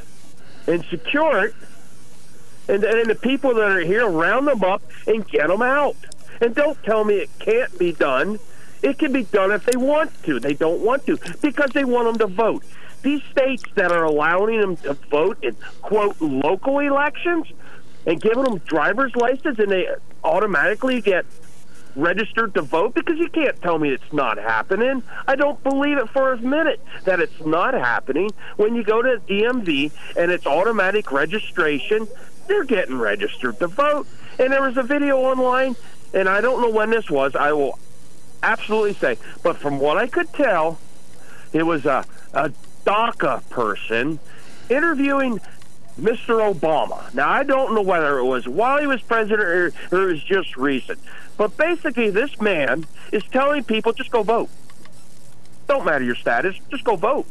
[0.66, 1.54] and secure it.
[2.68, 5.96] And then the people that are here, round them up and get them out.
[6.40, 8.38] And don't tell me it can't be done.
[8.82, 10.38] It can be done if they want to.
[10.38, 12.64] They don't want to because they want them to vote.
[13.02, 17.46] These states that are allowing them to vote in, quote, local elections
[18.06, 19.86] and giving them driver's license and they
[20.24, 21.24] automatically get
[21.98, 25.02] registered to vote because you can't tell me it's not happening.
[25.26, 28.30] I don't believe it for a minute that it's not happening.
[28.56, 32.08] When you go to DMV and it's automatic registration,
[32.46, 34.06] they're getting registered to vote.
[34.38, 35.74] And there was a video online,
[36.14, 37.34] and I don't know when this was.
[37.34, 37.78] I will
[38.42, 40.78] absolutely say, but from what I could tell,
[41.52, 42.52] it was a, a
[42.88, 44.18] DACA person
[44.70, 45.40] interviewing
[46.00, 46.54] Mr.
[46.54, 47.12] Obama.
[47.12, 50.22] Now, I don't know whether it was while he was president or, or it was
[50.22, 50.98] just recent.
[51.36, 54.48] But basically, this man is telling people just go vote.
[55.66, 57.26] Don't matter your status, just go vote.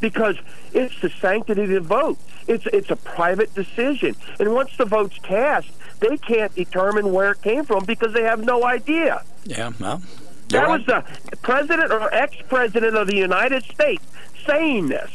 [0.00, 0.36] Because
[0.72, 2.18] it's the sanctity of the vote.
[2.46, 4.16] It's, it's a private decision.
[4.40, 5.68] And once the vote's cast,
[6.00, 9.22] they can't determine where it came from because they have no idea.
[9.44, 10.02] Yeah, well.
[10.48, 11.04] That was the
[11.42, 14.02] president or ex president of the United States
[14.48, 15.10] saying this.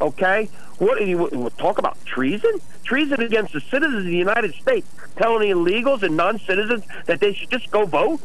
[0.00, 0.48] Okay?
[0.78, 2.60] What you talk about treason?
[2.82, 7.50] Treason against the citizens of the United States, telling illegals and non-citizens that they should
[7.50, 8.20] just go vote.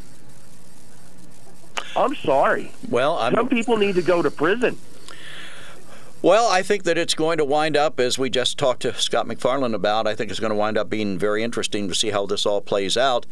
[1.95, 2.71] I'm sorry.
[2.89, 4.77] Well, I'm, some people need to go to prison.
[6.21, 9.25] Well, I think that it's going to wind up, as we just talked to Scott
[9.25, 12.25] MacFarlane about, I think it's going to wind up being very interesting to see how
[12.25, 13.25] this all plays out.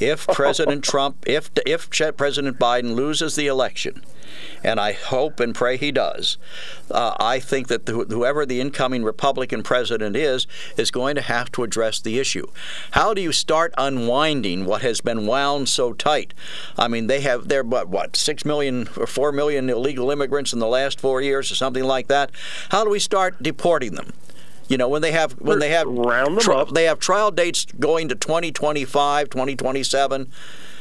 [0.00, 4.02] If President Trump, if if President Biden loses the election,
[4.64, 6.38] and I hope and pray he does,
[6.90, 11.50] uh, I think that the, whoever the incoming Republican president is, is going to have
[11.52, 12.46] to address the issue.
[12.92, 16.34] How do you start unwinding what has been wound so tight?
[16.76, 20.58] I mean, they have, they're what, what, 6 million or 4 million illegal immigrants in
[20.58, 22.30] the last four years or something like that?
[22.70, 24.12] How do we start deporting them?
[24.68, 26.70] You know, when they have when they have round them up.
[26.70, 30.32] they have trial dates going to 2025, 2027.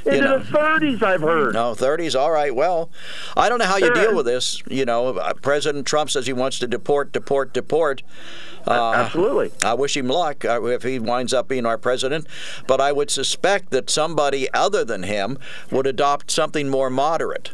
[0.06, 0.40] Into you know.
[0.40, 1.54] the 30s, I've heard.
[1.54, 2.20] No, 30s.
[2.20, 2.56] All right.
[2.56, 2.90] Well,
[3.38, 4.64] I don't know how you deal with this.
[4.68, 8.02] You know, uh, President Trump says he wants to deport, deport, deport.
[8.66, 9.52] Uh, Absolutely.
[9.64, 12.28] I wish him luck uh, if he winds up being our president.
[12.68, 15.38] But I would suspect that somebody other than him
[15.70, 17.52] would adopt something more moderate.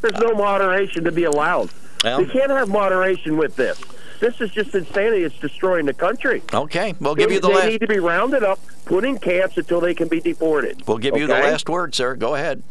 [0.00, 1.70] There's no moderation to be allowed.
[2.04, 3.80] Well, we can't have moderation with this.
[4.20, 5.24] This is just insanity.
[5.24, 6.42] It's destroying the country.
[6.52, 7.66] Okay, we'll give they, you the they last.
[7.66, 10.86] need to be rounded up, put in camps until they can be deported.
[10.86, 11.22] We'll give okay?
[11.22, 12.14] you the last word, sir.
[12.14, 12.62] Go ahead.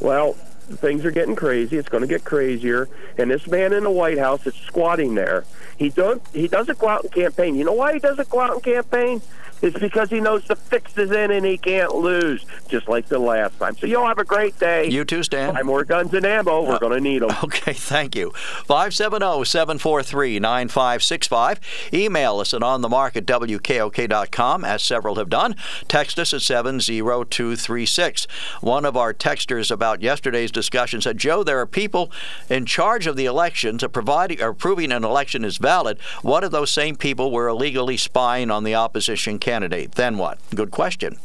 [0.00, 1.76] Well, things are getting crazy.
[1.76, 2.88] It's going to get crazier.
[3.18, 5.44] And this man in the White House is squatting there.
[5.76, 6.22] He don't.
[6.32, 7.54] He doesn't go out and campaign.
[7.54, 9.20] You know why he doesn't go out and campaign?
[9.62, 13.18] It's because he knows the fix is in and he can't lose, just like the
[13.18, 13.76] last time.
[13.76, 14.88] So y'all have a great day.
[14.88, 15.54] You too, Stan.
[15.54, 16.62] Buy more guns and ammo.
[16.62, 17.30] We're Uh, going to need them.
[17.44, 18.32] Okay, thank you.
[18.66, 21.60] 570 743 9565.
[21.92, 25.54] Email us at onthemark at wkok.com, as several have done.
[25.88, 28.26] Text us at 70236.
[28.60, 32.10] One of our texters about yesterday's discussion said, Joe, there are people
[32.48, 35.98] in charge of the elections, of providing or proving an election is valid.
[36.22, 39.92] What if those same people were illegally spying on the opposition candidate?
[39.92, 40.38] Then what?
[40.54, 41.18] Good question.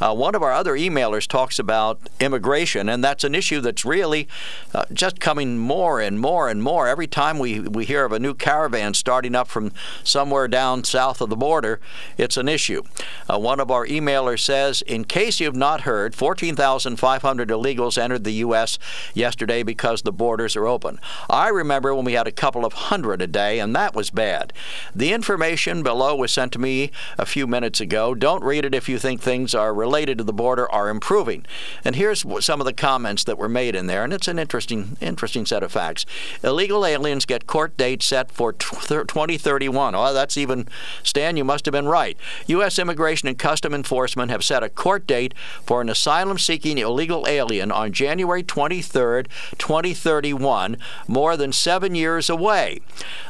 [0.00, 4.28] Uh, one of our other emailers talks about immigration, and that's an issue that's really
[4.74, 6.88] uh, just coming more and more and more.
[6.88, 11.20] Every time we, we hear of a new caravan starting up from somewhere down south
[11.20, 11.78] of the border,
[12.16, 12.82] it's an issue.
[13.28, 18.40] Uh, one of our emailers says, in case you've not heard, 14,500 illegals entered the
[18.46, 18.78] U.S.
[19.12, 20.98] yesterday because the borders are open.
[21.28, 24.54] I remember when we had a couple of hundred a day, and that was bad.
[24.94, 28.14] The information below was sent to me a few minutes ago.
[28.14, 31.44] Don't read it if you think things are related to the border are improving.
[31.84, 34.96] And here's some of the comments that were made in there, and it's an interesting,
[35.00, 36.06] interesting set of facts.
[36.42, 39.94] Illegal aliens get court dates set for 2031.
[39.94, 40.68] Oh, that's even,
[41.02, 42.16] Stan, you must have been right.
[42.46, 42.78] U.S.
[42.78, 47.72] Immigration and Custom Enforcement have set a court date for an asylum seeking illegal alien
[47.72, 49.26] on January 23rd,
[49.58, 50.76] 2031,
[51.08, 52.80] more than seven years away.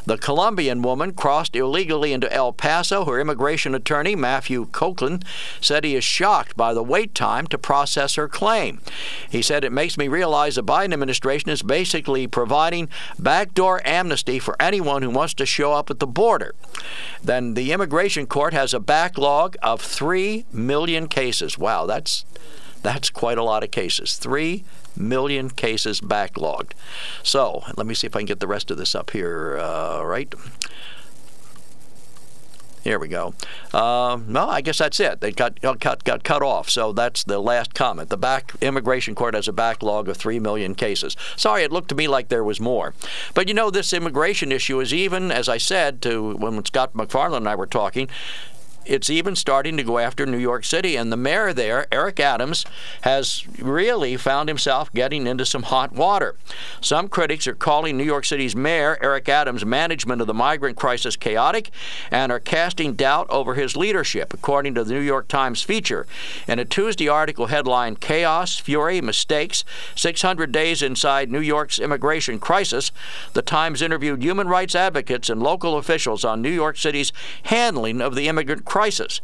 [0.04, 3.04] The Colombian woman crossed illegally into El Paso.
[3.04, 5.22] Her immigration attorney, Matthew Coughlin,
[5.60, 8.80] said he is shocked by the wait time to process her claim.
[9.30, 14.56] He said, It makes me realize the Biden administration is basically providing backdoor amnesty for
[14.60, 16.54] anyone who wants to show up at the border.
[17.22, 21.58] Then the immigration court has a backlog of 3 million cases.
[21.58, 22.24] Wow, that's
[22.82, 24.16] That's quite a lot of cases.
[24.16, 24.62] Three
[24.96, 26.72] million cases backlogged.
[27.22, 29.58] So let me see if I can get the rest of this up here.
[29.58, 30.32] Uh, right.
[32.86, 33.34] Here we go.
[33.74, 35.20] Uh, no, I guess that's it.
[35.20, 36.70] They got, got got cut off.
[36.70, 38.10] So that's the last comment.
[38.10, 41.16] The back immigration court has a backlog of three million cases.
[41.34, 42.94] Sorry, it looked to me like there was more.
[43.34, 47.38] But you know, this immigration issue is even, as I said to when Scott MacFarlane
[47.38, 48.08] and I were talking,
[48.86, 50.96] it's even starting to go after New York City.
[50.96, 52.64] And the mayor there, Eric Adams,
[53.02, 56.36] has really found himself getting into some hot water.
[56.80, 61.16] Some critics are calling New York City's mayor, Eric Adams' management of the migrant crisis
[61.16, 61.70] chaotic
[62.10, 66.06] and are casting doubt over his leadership, according to the New York Times feature.
[66.46, 69.64] In a Tuesday article headlined Chaos, Fury, Mistakes
[69.96, 72.92] 600 Days Inside New York's Immigration Crisis,
[73.32, 77.12] the Times interviewed human rights advocates and local officials on New York City's
[77.44, 79.22] handling of the immigrant crisis crisis.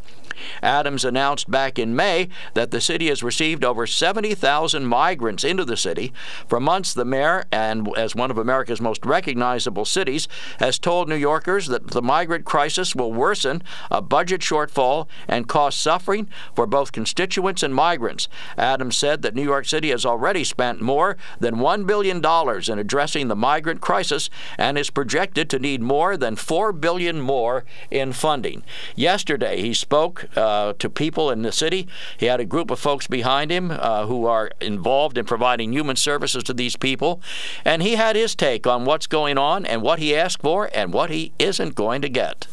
[0.63, 5.77] Adams announced back in May that the city has received over 70,000 migrants into the
[5.77, 6.13] city.
[6.49, 11.17] For months, the mayor, and as one of America's most recognizable cities, has told New
[11.17, 16.93] Yorkers that the migrant crisis will worsen a budget shortfall and cause suffering for both
[16.93, 18.29] constituents and migrants.
[18.57, 23.29] Adams said that New York City has already spent more than $1 billion in addressing
[23.29, 28.63] the migrant crisis and is projected to need more than 4 billion more in funding.
[28.97, 31.89] Yesterday, he spoke uh, to people in the city.
[32.17, 35.97] He had a group of folks behind him uh, who are involved in providing human
[35.97, 37.21] services to these people.
[37.65, 40.93] And he had his take on what's going on and what he asked for and
[40.93, 42.47] what he isn't going to get.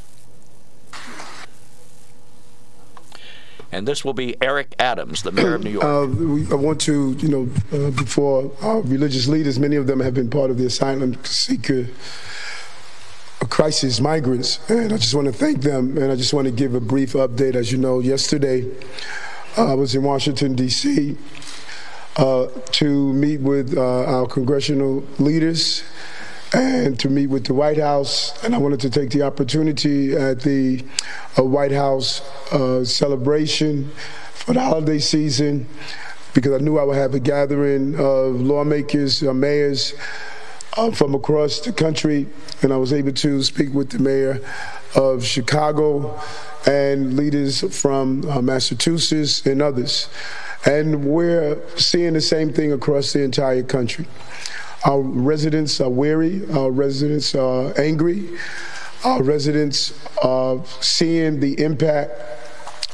[3.71, 5.83] and this will be Eric Adams, the mayor of New York.
[5.83, 6.03] Uh,
[6.51, 10.29] I want to, you know, uh, before our religious leaders, many of them have been
[10.29, 11.87] part of the asylum seeker
[13.47, 15.97] crisis migrants, and I just want to thank them.
[15.97, 17.55] And I just want to give a brief update.
[17.55, 18.69] As you know, yesterday
[19.57, 21.17] I was in Washington, D.C.
[22.17, 25.83] Uh, to meet with uh, our congressional leaders
[26.53, 28.43] and to meet with the White House.
[28.43, 30.83] And I wanted to take the opportunity at the
[31.37, 32.21] uh, White House
[32.51, 33.89] uh, celebration
[34.33, 35.67] for the holiday season
[36.33, 39.93] because I knew I would have a gathering of lawmakers, uh, mayors,
[40.77, 42.27] uh, from across the country,
[42.61, 44.39] and I was able to speak with the mayor
[44.95, 46.19] of Chicago
[46.65, 50.09] and leaders from uh, Massachusetts and others.
[50.65, 54.07] And we're seeing the same thing across the entire country.
[54.85, 58.29] Our residents are weary, our residents are angry,
[59.03, 62.11] our residents are seeing the impact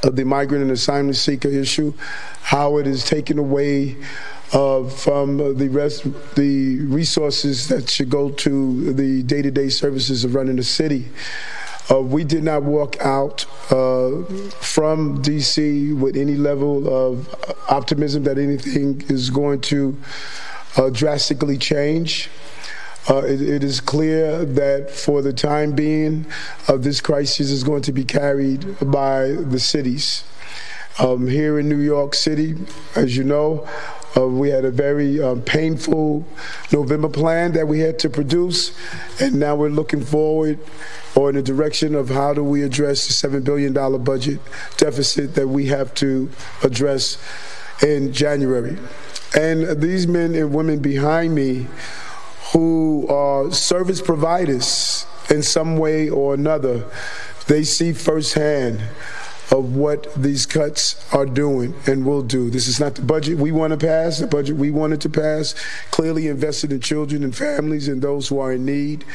[0.03, 1.93] of the migrant and asylum seeker issue,
[2.41, 3.97] how it is taken away
[4.55, 10.55] uh, from the rest, the resources that should go to the day-to-day services of running
[10.55, 11.09] the city.
[11.91, 14.23] Uh, we did not walk out uh,
[14.59, 17.35] from DC with any level of
[17.69, 19.95] optimism that anything is going to
[20.77, 22.29] uh, drastically change.
[23.07, 26.25] Uh, it, it is clear that for the time being,
[26.67, 30.23] uh, this crisis is going to be carried by the cities.
[30.97, 32.55] Um, here in New York City,
[32.95, 33.67] as you know,
[34.15, 36.25] uh, we had a very um, painful
[36.71, 38.71] November plan that we had to produce,
[39.19, 40.57] and now we're looking forward
[41.13, 44.39] or in the direction of how do we address the $7 billion budget
[44.77, 46.29] deficit that we have to
[46.63, 47.17] address
[47.83, 48.77] in January.
[49.37, 51.67] And these men and women behind me
[52.53, 56.85] who are service providers in some way or another,
[57.47, 58.81] they see firsthand
[59.51, 62.49] of what these cuts are doing and will do.
[62.49, 64.19] This is not the budget we want to pass.
[64.19, 65.55] The budget we wanted to pass
[65.91, 69.05] clearly invested in children and families and those who are in need.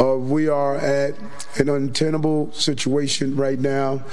[0.00, 1.14] Uh, we are at
[1.56, 4.04] an untenable situation right now,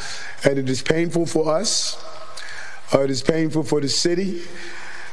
[0.46, 2.02] and it is painful for us.
[2.94, 4.42] Uh, it is painful for the city.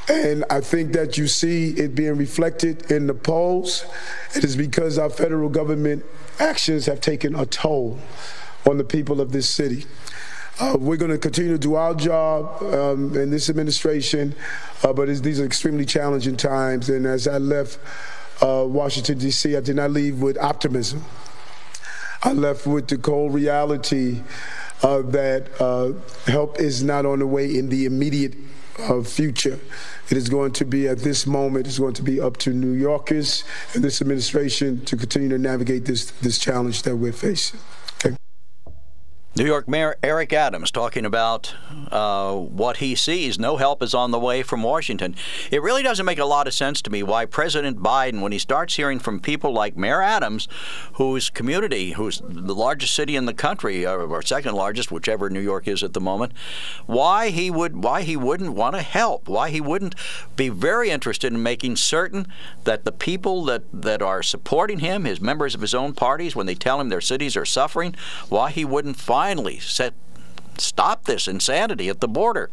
[0.07, 3.85] And I think that you see it being reflected in the polls.
[4.35, 6.05] It is because our federal government
[6.39, 7.99] actions have taken a toll
[8.65, 9.85] on the people of this city.
[10.59, 14.35] Uh, we're going to continue to do our job um, in this administration,
[14.83, 16.89] uh, but these are extremely challenging times.
[16.89, 17.79] And as I left
[18.41, 21.03] uh, Washington, D.C., I did not leave with optimism.
[22.23, 24.21] I left with the cold reality
[24.83, 25.93] uh, that uh,
[26.29, 28.35] help is not on the way in the immediate
[28.79, 29.59] uh, future.
[30.09, 32.73] It is going to be at this moment, it's going to be up to New
[32.73, 37.59] Yorkers and this administration to continue to navigate this, this challenge that we're facing.
[39.41, 41.55] New York Mayor Eric Adams talking about
[41.91, 43.39] uh, what he sees.
[43.39, 45.15] No help is on the way from Washington.
[45.49, 48.37] It really doesn't make a lot of sense to me why President Biden, when he
[48.37, 50.47] starts hearing from people like Mayor Adams,
[50.93, 55.39] whose community, who's the largest city in the country, or, or second largest, whichever New
[55.39, 56.33] York is at the moment,
[56.85, 59.95] why he would, why he wouldn't want to help, why he wouldn't
[60.35, 62.27] be very interested in making certain
[62.65, 66.45] that the people that that are supporting him, his members of his own parties, when
[66.45, 67.95] they tell him their cities are suffering,
[68.29, 69.93] why he wouldn't find finally set
[70.57, 72.49] stop this insanity at the border.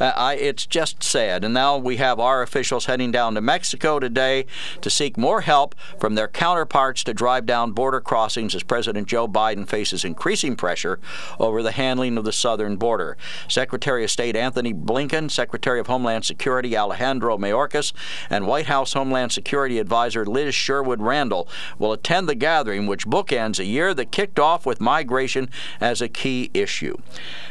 [0.00, 1.44] Uh, I, it's just sad.
[1.44, 4.46] And now we have our officials heading down to Mexico today
[4.80, 9.28] to seek more help from their counterparts to drive down border crossings as President Joe
[9.28, 10.98] Biden faces increasing pressure
[11.38, 13.16] over the handling of the southern border.
[13.48, 17.92] Secretary of State Antony Blinken, Secretary of Homeland Security Alejandro Mayorkas,
[18.30, 23.58] and White House Homeland Security Advisor Liz Sherwood Randall will attend the gathering, which bookends
[23.58, 25.48] a year that kicked off with migration
[25.80, 26.96] as a key issue.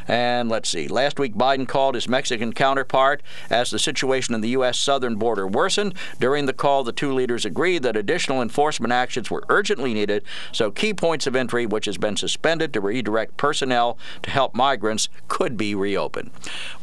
[0.07, 4.49] And let's see, last week Biden called his Mexican counterpart as the situation in the
[4.49, 4.79] U.S.
[4.79, 5.93] southern border worsened.
[6.19, 10.71] During the call, the two leaders agreed that additional enforcement actions were urgently needed, so
[10.71, 15.57] key points of entry, which has been suspended to redirect personnel to help migrants, could
[15.57, 16.31] be reopened.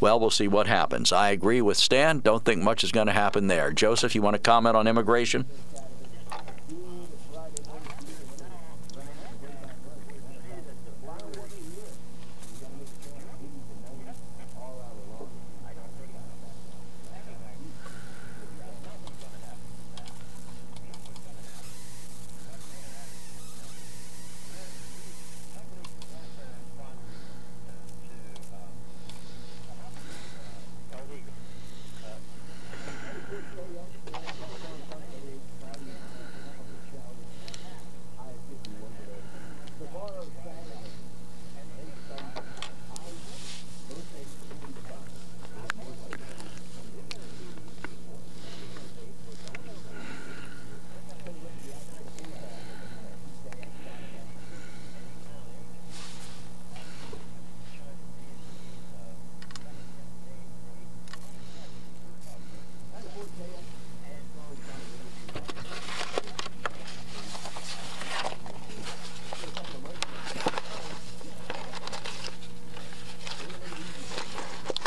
[0.00, 1.12] Well, we'll see what happens.
[1.12, 2.20] I agree with Stan.
[2.20, 3.72] Don't think much is going to happen there.
[3.72, 5.46] Joseph, you want to comment on immigration?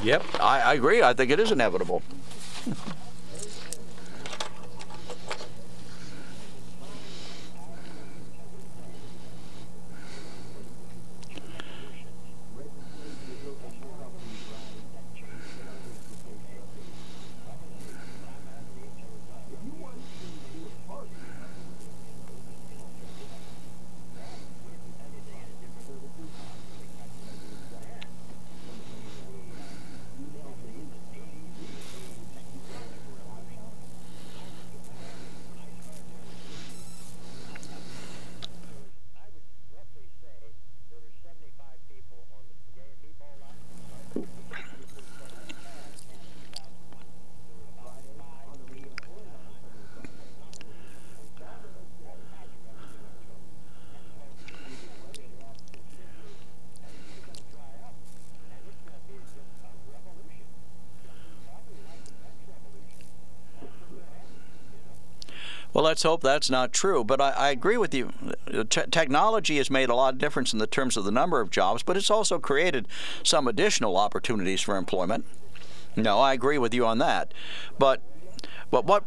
[0.07, 1.03] Yep, I, I agree.
[1.03, 2.01] I think it is inevitable.
[65.97, 67.03] Let's hope that's not true.
[67.03, 68.13] But I, I agree with you.
[68.69, 71.81] technology has made a lot of difference in the terms of the number of jobs,
[71.81, 72.87] but it's also created
[73.23, 75.25] some additional opportunities for employment.
[75.95, 77.33] No, I agree with you on that.
[77.79, 78.03] But,
[78.69, 79.05] but what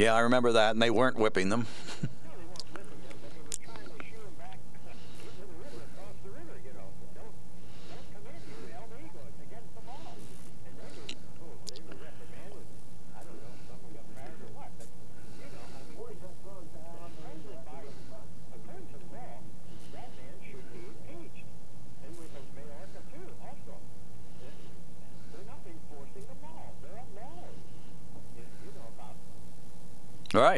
[0.00, 1.66] Yeah, I remember that, and they weren't whipping them.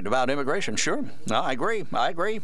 [0.07, 1.05] About immigration, sure.
[1.27, 1.85] No, I agree.
[1.93, 2.41] I agree.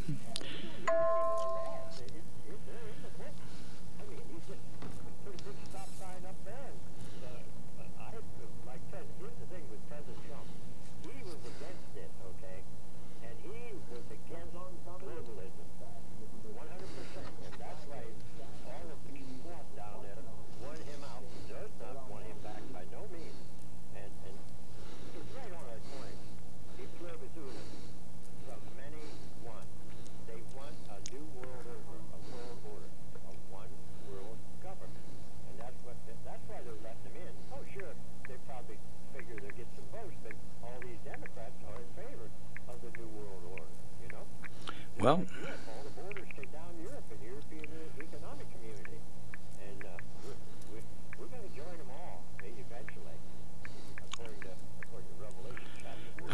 [45.01, 45.25] Well,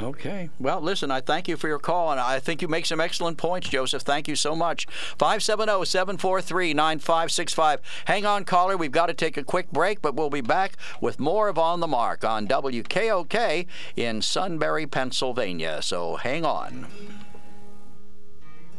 [0.01, 0.51] Okay.
[0.59, 3.39] Well, listen, I thank you for your call, and I think you make some excellent
[3.39, 4.03] points, Joseph.
[4.03, 4.87] Thank you so much.
[5.19, 7.81] 570 743 9565.
[8.07, 8.77] Hang on, caller.
[8.77, 11.81] We've got to take a quick break, but we'll be back with more of On
[11.81, 15.81] the Mark on WKOK in Sunbury, Pennsylvania.
[15.81, 16.87] So hang on.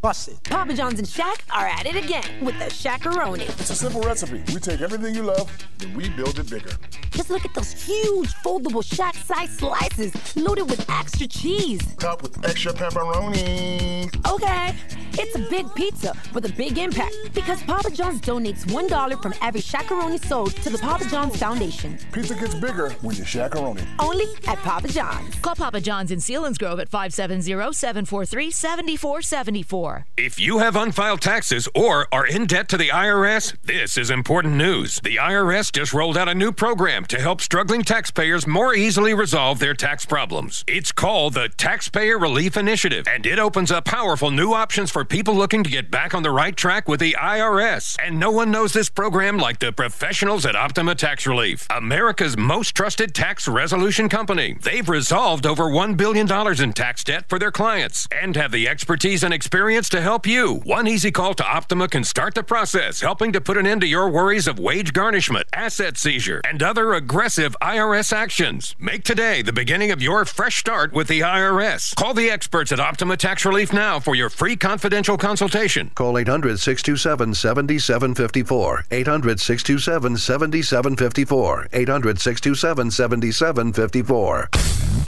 [0.00, 0.40] Busted.
[0.44, 3.48] Papa John's and Shaq are at it again with the Shaqaroni.
[3.60, 4.44] It's a simple recipe.
[4.54, 6.70] We take everything you love and we build it bigger.
[7.10, 11.80] Just look at those huge foldable Shaq size slices loaded with extra cheese.
[11.96, 14.08] Topped with extra pepperoni.
[14.30, 14.76] Okay,
[15.18, 19.60] it's a big pizza with a big impact because Papa John's donates $1 from every
[19.60, 21.98] Shaqaroni sold to the Papa John's Foundation.
[22.12, 23.84] Pizza gets bigger when you Shaqaroni.
[23.98, 25.34] Only at Papa John's.
[25.40, 30.06] Call Papa John's in Selinsgrove at 570 743 7474.
[30.16, 34.54] If you have unfiled taxes or are in debt to the IRS, this is important
[34.54, 35.00] news.
[35.00, 39.58] The IRS just rolled out a new program to help struggling taxpayers more easily resolve
[39.58, 40.64] their tax problems.
[40.68, 45.34] It's called the Taxpayer Relief Initiative, and it opens up powerful new options for people
[45.34, 47.96] looking to get back on the right track with the IRS.
[48.04, 52.74] And no one knows this program like the professionals at Optima Tax Relief, America's most
[52.74, 54.56] trusted tax resolution company.
[54.60, 56.30] They've resolved over $1 billion
[56.60, 60.56] in tax debt for their clients and have the expertise and experience to help you.
[60.64, 63.86] One easy call to Optima can start the process, helping to put an end to
[63.86, 68.74] your worries of wage garnishment, asset seizure, and other aggressive IRS actions.
[68.78, 71.94] Make today the beginning of your fresh start with the IRS.
[71.96, 74.87] Call the experts at Optima Tax Relief now for your free confidential
[75.18, 75.90] consultation.
[75.94, 78.84] Call 800 627 7754.
[78.90, 81.68] 800 627 7754.
[81.72, 84.48] 800 627 7754.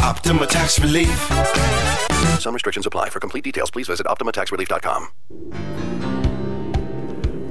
[0.00, 1.28] Optima Tax Relief.
[2.40, 3.10] Some restrictions apply.
[3.10, 6.19] For complete details, please visit OptimaTaxRelief.com.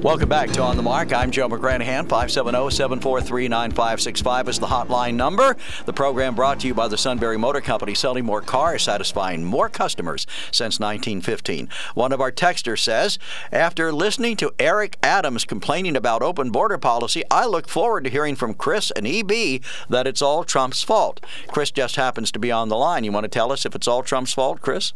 [0.02, 1.12] Welcome back to On the Mark.
[1.12, 2.08] I'm Joe McGranaghan.
[2.08, 5.58] 570-743-9565 is the hotline number.
[5.86, 9.68] The program brought to you by the Sunbury Motor Company, selling more cars, satisfying more
[9.68, 11.68] customers since 1915.
[11.96, 13.20] One of our texters says,
[13.52, 18.38] after listening to Eric Adams complaining about open border policy, I look forward to hearing
[18.38, 21.20] from Chris and EB that it's all Trump's fault.
[21.50, 23.04] Chris just happens to be on the line.
[23.04, 24.94] You want to tell us if it's all Trump's fault, Chris?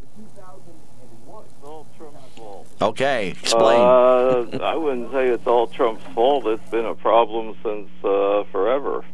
[2.83, 3.79] Okay, explain.
[3.79, 6.45] Uh, I wouldn't say it's all Trump's fault.
[6.47, 9.05] It's been a problem since uh, forever.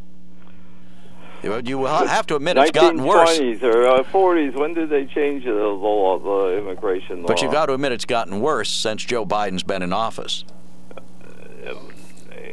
[1.42, 3.38] You, you have to admit it's gotten worse.
[3.38, 4.54] 1920s or uh, 40s.
[4.54, 7.28] When did they change the law, the immigration law?
[7.28, 10.44] But you've got to admit it's gotten worse since Joe Biden's been in office.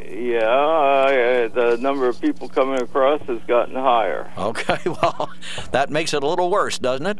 [0.09, 4.31] Yeah, uh, the number of people coming across has gotten higher.
[4.37, 5.31] Okay, well,
[5.71, 7.17] that makes it a little worse, doesn't it?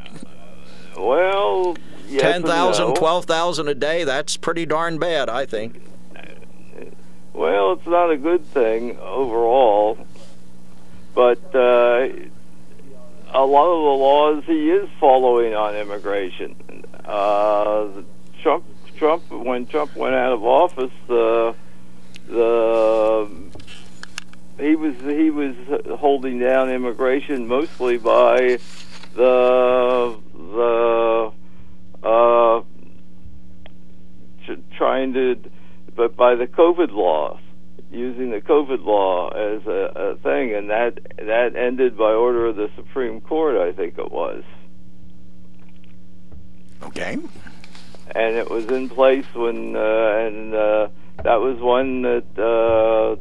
[0.98, 1.76] Well,
[2.08, 2.94] yes 10,000, no.
[2.96, 5.82] 12,000 a day, that's pretty darn bad, I think.
[7.34, 9.98] Well, it's not a good thing overall,
[11.14, 12.08] but uh,
[13.34, 16.56] a lot of the laws he is following on immigration.
[17.06, 17.90] uh,
[18.42, 21.54] Trump Trump when Trump went out of office, uh,
[22.28, 23.30] the
[24.60, 25.56] he was he was
[26.00, 28.58] holding down immigration mostly by
[29.14, 31.32] the the
[32.04, 32.62] uh,
[34.78, 35.36] trying to,
[35.96, 37.40] but by the COVID laws,
[37.92, 42.56] using the COVID law as a, a thing, and that that ended by order of
[42.56, 44.44] the Supreme Court, I think it was.
[46.84, 47.18] Okay.
[48.16, 50.88] And it was in place when, uh, and uh,
[51.24, 53.16] that was one that uh,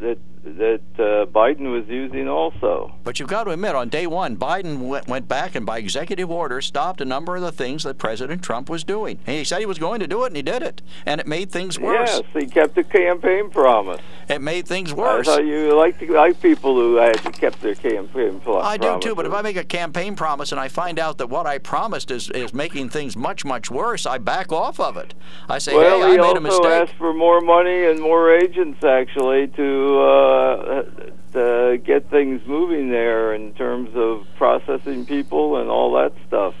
[0.00, 2.94] that that uh, Biden was using also.
[3.02, 6.30] But you've got to admit, on day one, Biden went, went back and by executive
[6.30, 9.18] order stopped a number of the things that President Trump was doing.
[9.26, 10.82] And he said he was going to do it, and he did it.
[11.06, 12.10] And it made things worse.
[12.10, 14.00] Yes, he kept a campaign promise.
[14.28, 15.28] It made things worse.
[15.28, 19.14] I you like to like people who had kept their campaign pl- I do too,
[19.14, 22.10] but if I make a campaign promise and I find out that what I promised
[22.10, 25.14] is, is making things much, much worse, I back off of it.
[25.48, 26.66] I say, well, hey, he I made also a mistake.
[26.66, 30.33] asked for more money and more agents, actually, to, uh,
[31.34, 36.54] to get things moving there in terms of processing people and all that stuff.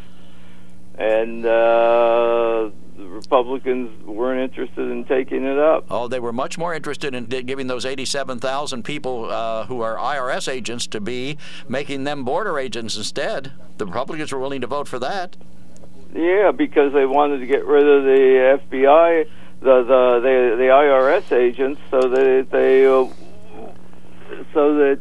[0.96, 5.86] And uh, the Republicans weren't interested in taking it up.
[5.90, 10.50] Oh, they were much more interested in giving those 87,000 people uh, who are IRS
[10.50, 11.36] agents to be
[11.68, 13.52] making them border agents instead.
[13.78, 15.36] The Republicans were willing to vote for that.
[16.14, 19.28] Yeah, because they wanted to get rid of the FBI,
[19.60, 23.06] the the the, the IRS agents, so that they uh,
[24.52, 24.98] so that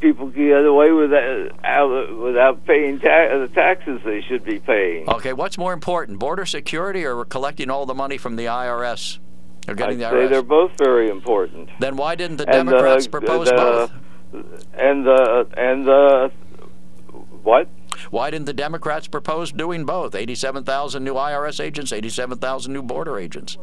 [0.00, 4.44] people can get away with that out, without paying ta- uh, the taxes they should
[4.44, 5.08] be paying.
[5.08, 9.18] Okay, what's more important, border security or collecting all the money from the IRS?
[9.66, 10.30] Or getting I'd the say IRS?
[10.30, 11.70] they're both very important.
[11.80, 13.92] Then why didn't the And, uh, Democrats propose the- both?
[14.74, 16.30] And the and the
[17.44, 17.68] what?
[18.10, 20.14] Why didn't the Democrats propose doing both?
[20.16, 23.56] 87,000 new IRS agents, 87,000 new border agents.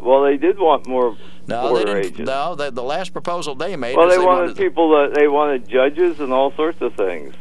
[0.00, 1.16] Well, they did want more
[1.46, 2.04] No, border they didn't.
[2.14, 2.28] agents.
[2.28, 5.28] No, the, the last proposal they made Well, they, they wanted, wanted people that they
[5.28, 7.34] wanted judges and all sorts of things.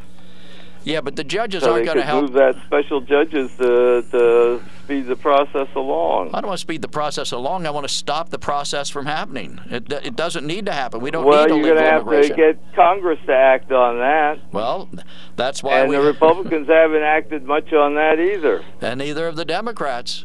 [0.83, 2.21] Yeah, but the judges so aren't going to help.
[2.21, 6.29] move that special judges to to speed the process along.
[6.33, 7.65] I don't want to speed the process along.
[7.67, 9.59] I want to stop the process from happening.
[9.69, 11.01] It, it doesn't need to happen.
[11.01, 13.97] We don't well, need you're illegal going to have to get Congress to act on
[13.97, 14.89] that, well,
[15.35, 18.63] that's why and we the Republicans haven't acted much on that either.
[18.79, 20.23] and neither of the Democrats.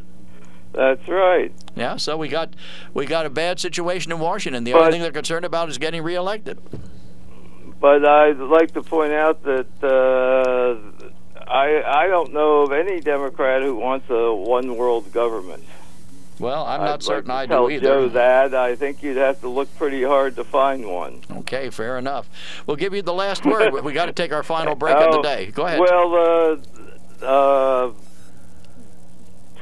[0.73, 1.53] That's right.
[1.77, 2.55] Yeah, so we got
[2.95, 4.65] we got a bad situation in Washington.
[4.65, 6.59] The But- only thing they're concerned about is getting reelected.
[7.81, 13.63] But I'd like to point out that uh, I I don't know of any Democrat
[13.63, 15.65] who wants a one world government.
[16.39, 17.87] Well, I'm I'd not certain like I do tell either.
[17.87, 18.55] Joe that.
[18.55, 21.21] I think you'd have to look pretty hard to find one.
[21.31, 22.29] Okay, fair enough.
[22.67, 23.75] We'll give you the last word.
[23.85, 25.51] we got to take our final break of the Oh, day.
[25.53, 25.79] Go ahead.
[25.81, 26.59] Well,
[27.23, 27.93] uh, uh,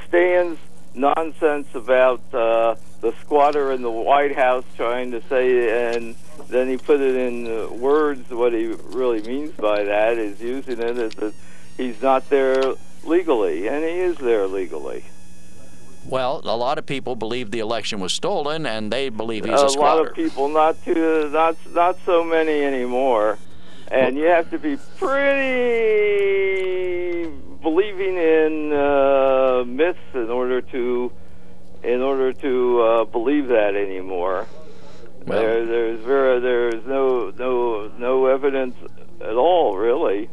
[0.07, 0.57] Stan's
[0.93, 6.15] nonsense about uh, the squatter in the White House trying to say, and
[6.49, 8.29] then he put it in uh, words.
[8.29, 11.33] What he really means by that is using it as that
[11.77, 15.05] he's not there legally, and he is there legally.
[16.05, 19.65] Well, a lot of people believe the election was stolen, and they believe he's a
[19.65, 23.37] a, lot of people, not too, not not so many anymore,
[23.89, 26.01] and you have to be pretty
[27.61, 31.11] believing in uh, myths in order to
[31.83, 34.47] in order to uh, believe that anymore.
[35.25, 38.75] there, there's very, there's no no no evidence
[39.19, 40.29] at all, really,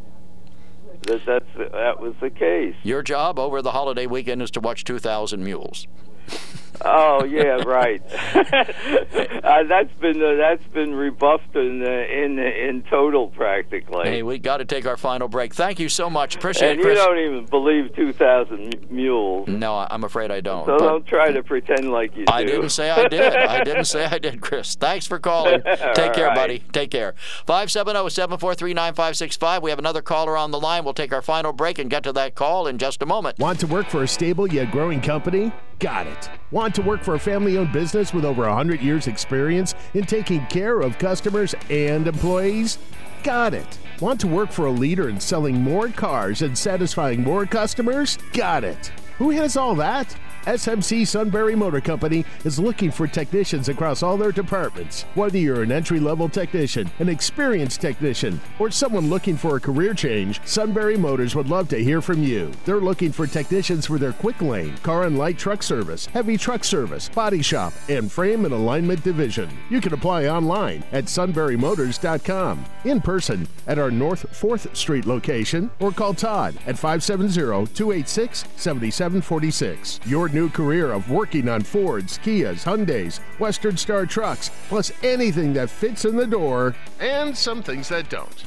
[1.03, 2.75] that that's that was the case.
[2.83, 5.87] Your job over the holiday weekend is to watch 2,000 Mules.
[6.85, 8.01] Oh yeah, right.
[8.35, 14.09] uh, that's been uh, that's been rebuffed in uh, in in total practically.
[14.09, 15.55] Hey, we got to take our final break.
[15.55, 16.37] Thank you so much.
[16.37, 20.41] Appreciate and it, you don't even believe two thousand mules, No, I- I'm afraid I
[20.41, 20.67] don't.
[20.67, 22.53] so don't try to pretend like you I do.
[22.53, 23.21] didn't say I did.
[23.35, 24.75] I didn't say I did, Chris.
[24.75, 25.61] Thanks for calling.
[25.95, 26.35] Take care, All right.
[26.37, 26.59] buddy.
[26.73, 27.15] Take care.
[27.47, 29.63] 570 743 9565.
[29.63, 30.85] We have another caller on the line.
[30.85, 33.39] We'll take our final break and get to that call in just a moment.
[33.39, 35.53] Want to work for a stable yet growing company?
[35.79, 36.29] Got it.
[36.51, 40.45] Want to work for a family owned business with over 100 years' experience in taking
[40.47, 42.79] care of customers and employees?
[43.23, 43.79] Got it.
[44.01, 48.19] Want to work for a leader in selling more cars and satisfying more customers?
[48.33, 48.91] Got it.
[49.19, 50.17] Who has all that?
[50.47, 55.03] SMC Sunbury Motor Company is looking for technicians across all their departments.
[55.15, 59.95] Whether you're an entry level technician, an experienced technician, or someone looking for a career
[59.95, 62.51] change, Sunbury Motors would love to hear from you.
[62.65, 66.65] They're looking for technicians for their quick lane, car and light truck service, heavy truck
[66.65, 69.51] service, body shop, and frame and alignment division.
[69.71, 75.93] You can apply online at sunburymotors.com, in person at our North 4th Street location, or
[75.93, 77.29] call Todd at 570
[77.75, 80.01] 286 7746.
[80.07, 85.71] Your new career of working on Fords, Kias, Hyundais, Western Star trucks, plus anything that
[85.71, 88.45] fits in the door, and some things that don't.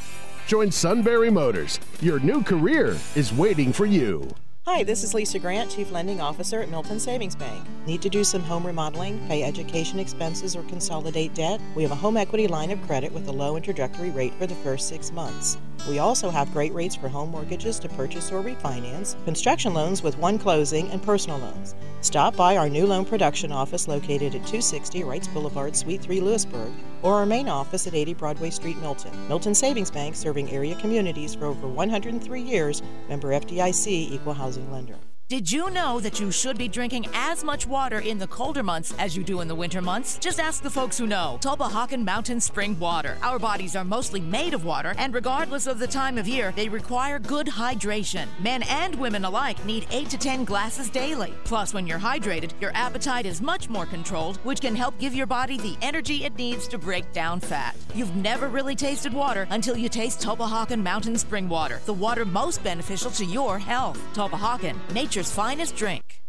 [0.47, 1.79] Join Sunbury Motors.
[2.01, 4.33] Your new career is waiting for you.
[4.73, 7.67] Hi, this is Lisa Grant, Chief Lending Officer at Milton Savings Bank.
[7.85, 11.59] Need to do some home remodeling, pay education expenses, or consolidate debt?
[11.75, 14.55] We have a home equity line of credit with a low introductory rate for the
[14.55, 15.57] first six months.
[15.89, 20.17] We also have great rates for home mortgages to purchase or refinance, construction loans with
[20.17, 21.75] one closing, and personal loans.
[22.01, 26.71] Stop by our new loan production office located at 260 Wrights Boulevard, Suite 3, Lewisburg,
[27.03, 29.11] or our main office at 80 Broadway Street, Milton.
[29.27, 34.97] Milton Savings Bank serving area communities for over 103 years, member FDIC, equal housing lender.
[35.31, 38.93] Did you know that you should be drinking as much water in the colder months
[38.99, 40.17] as you do in the winter months?
[40.19, 41.39] Just ask the folks who know.
[41.39, 43.17] Tulpehocken Mountain Spring Water.
[43.23, 46.67] Our bodies are mostly made of water, and regardless of the time of year, they
[46.67, 48.27] require good hydration.
[48.41, 51.33] Men and women alike need 8 to 10 glasses daily.
[51.45, 55.27] Plus, when you're hydrated, your appetite is much more controlled, which can help give your
[55.27, 57.77] body the energy it needs to break down fat.
[57.95, 62.61] You've never really tasted water until you taste Tulpehocken Mountain Spring Water, the water most
[62.65, 63.97] beneficial to your health.
[64.13, 64.77] Tulpehocken,
[65.21, 66.21] nature's finest drink.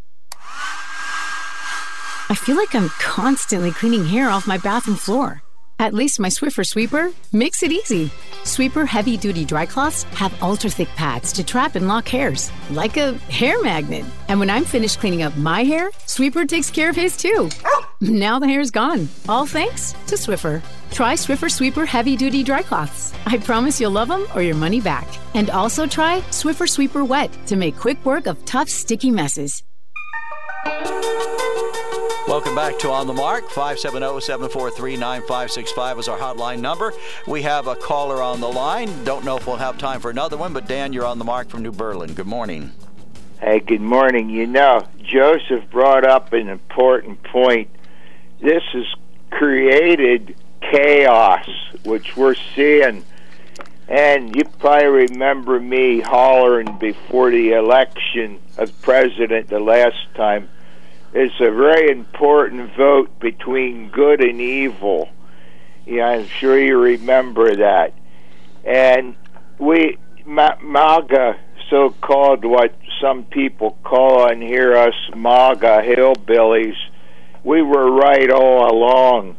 [2.29, 5.41] I feel like I'm constantly cleaning hair off my bathroom floor.
[5.79, 8.11] At least my Swiffer sweeper makes it easy.
[8.43, 12.97] Sweeper heavy duty dry cloths have ultra thick pads to trap and lock hairs, like
[12.97, 14.05] a hair magnet.
[14.27, 17.49] And when I'm finished cleaning up my hair, Sweeper takes care of his too.
[18.03, 20.61] Now the hair's gone, all thanks to Swiffer.
[20.91, 23.13] Try Swiffer Sweeper heavy duty dry cloths.
[23.25, 25.07] I promise you'll love them or your money back.
[25.35, 29.63] And also try Swiffer Sweeper Wet to make quick work of tough, sticky messes.
[32.27, 33.47] Welcome back to On the Mark.
[33.49, 36.91] 570 743 9565 is our hotline number.
[37.25, 38.89] We have a caller on the line.
[39.05, 41.47] Don't know if we'll have time for another one, but Dan, you're on the mark
[41.47, 42.13] from New Berlin.
[42.13, 42.73] Good morning.
[43.39, 44.29] Hey, good morning.
[44.29, 47.69] You know, Joseph brought up an important point.
[48.43, 48.85] This has
[49.31, 51.47] created chaos,
[51.85, 53.05] which we're seeing.
[53.87, 60.49] And you probably remember me hollering before the election of president the last time.
[61.13, 65.07] It's a very important vote between good and evil.
[65.85, 67.93] Yeah, I'm sure you remember that.
[68.65, 69.15] And
[69.57, 71.39] we, Ma- MAGA,
[71.69, 76.75] so called what some people call and hear us MAGA hillbillies,
[77.43, 79.35] we were right all along.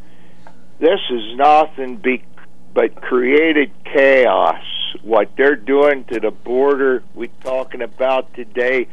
[0.79, 2.25] This is nothing be,
[2.73, 4.63] but created chaos.
[5.03, 8.89] What they're doing to the border, we're talking about today.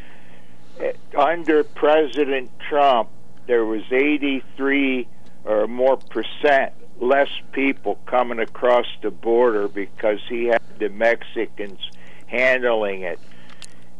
[0.80, 3.10] eh, Under President Trump,
[3.48, 5.08] there was 83
[5.46, 11.80] or more percent less people coming across the border because he had the Mexicans
[12.28, 13.20] handling it.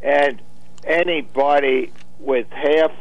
[0.02, 0.40] And
[0.84, 2.92] anybody with half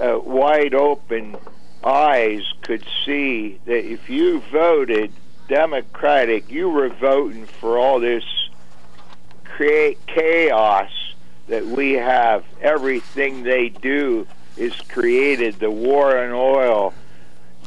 [0.00, 1.36] uh, wide open
[1.82, 5.12] eyes could see that if you voted
[5.48, 8.24] Democratic, you were voting for all this
[10.06, 10.90] chaos
[11.46, 12.44] that we have.
[12.60, 14.26] Everything they do
[14.56, 15.58] is created.
[15.60, 16.94] The war on oil,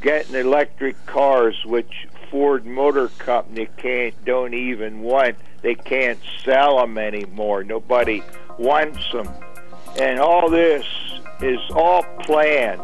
[0.01, 5.38] getting electric cars, which Ford Motor Company can't don't even want.
[5.61, 7.63] They can't sell them anymore.
[7.63, 8.23] Nobody
[8.57, 9.30] wants them,
[9.99, 10.86] and all this
[11.41, 12.81] is all planned.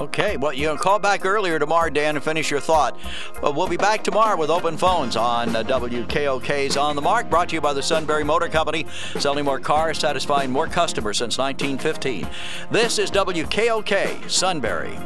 [0.00, 2.98] Okay, well, you can call back earlier tomorrow, Dan, and finish your thought.
[3.42, 7.50] But we'll be back tomorrow with open phones on uh, WKOK's On the Mark, brought
[7.50, 8.86] to you by the Sunbury Motor Company,
[9.18, 12.26] selling more cars, satisfying more customers since 1915.
[12.70, 14.96] This is WKOK Sunbury.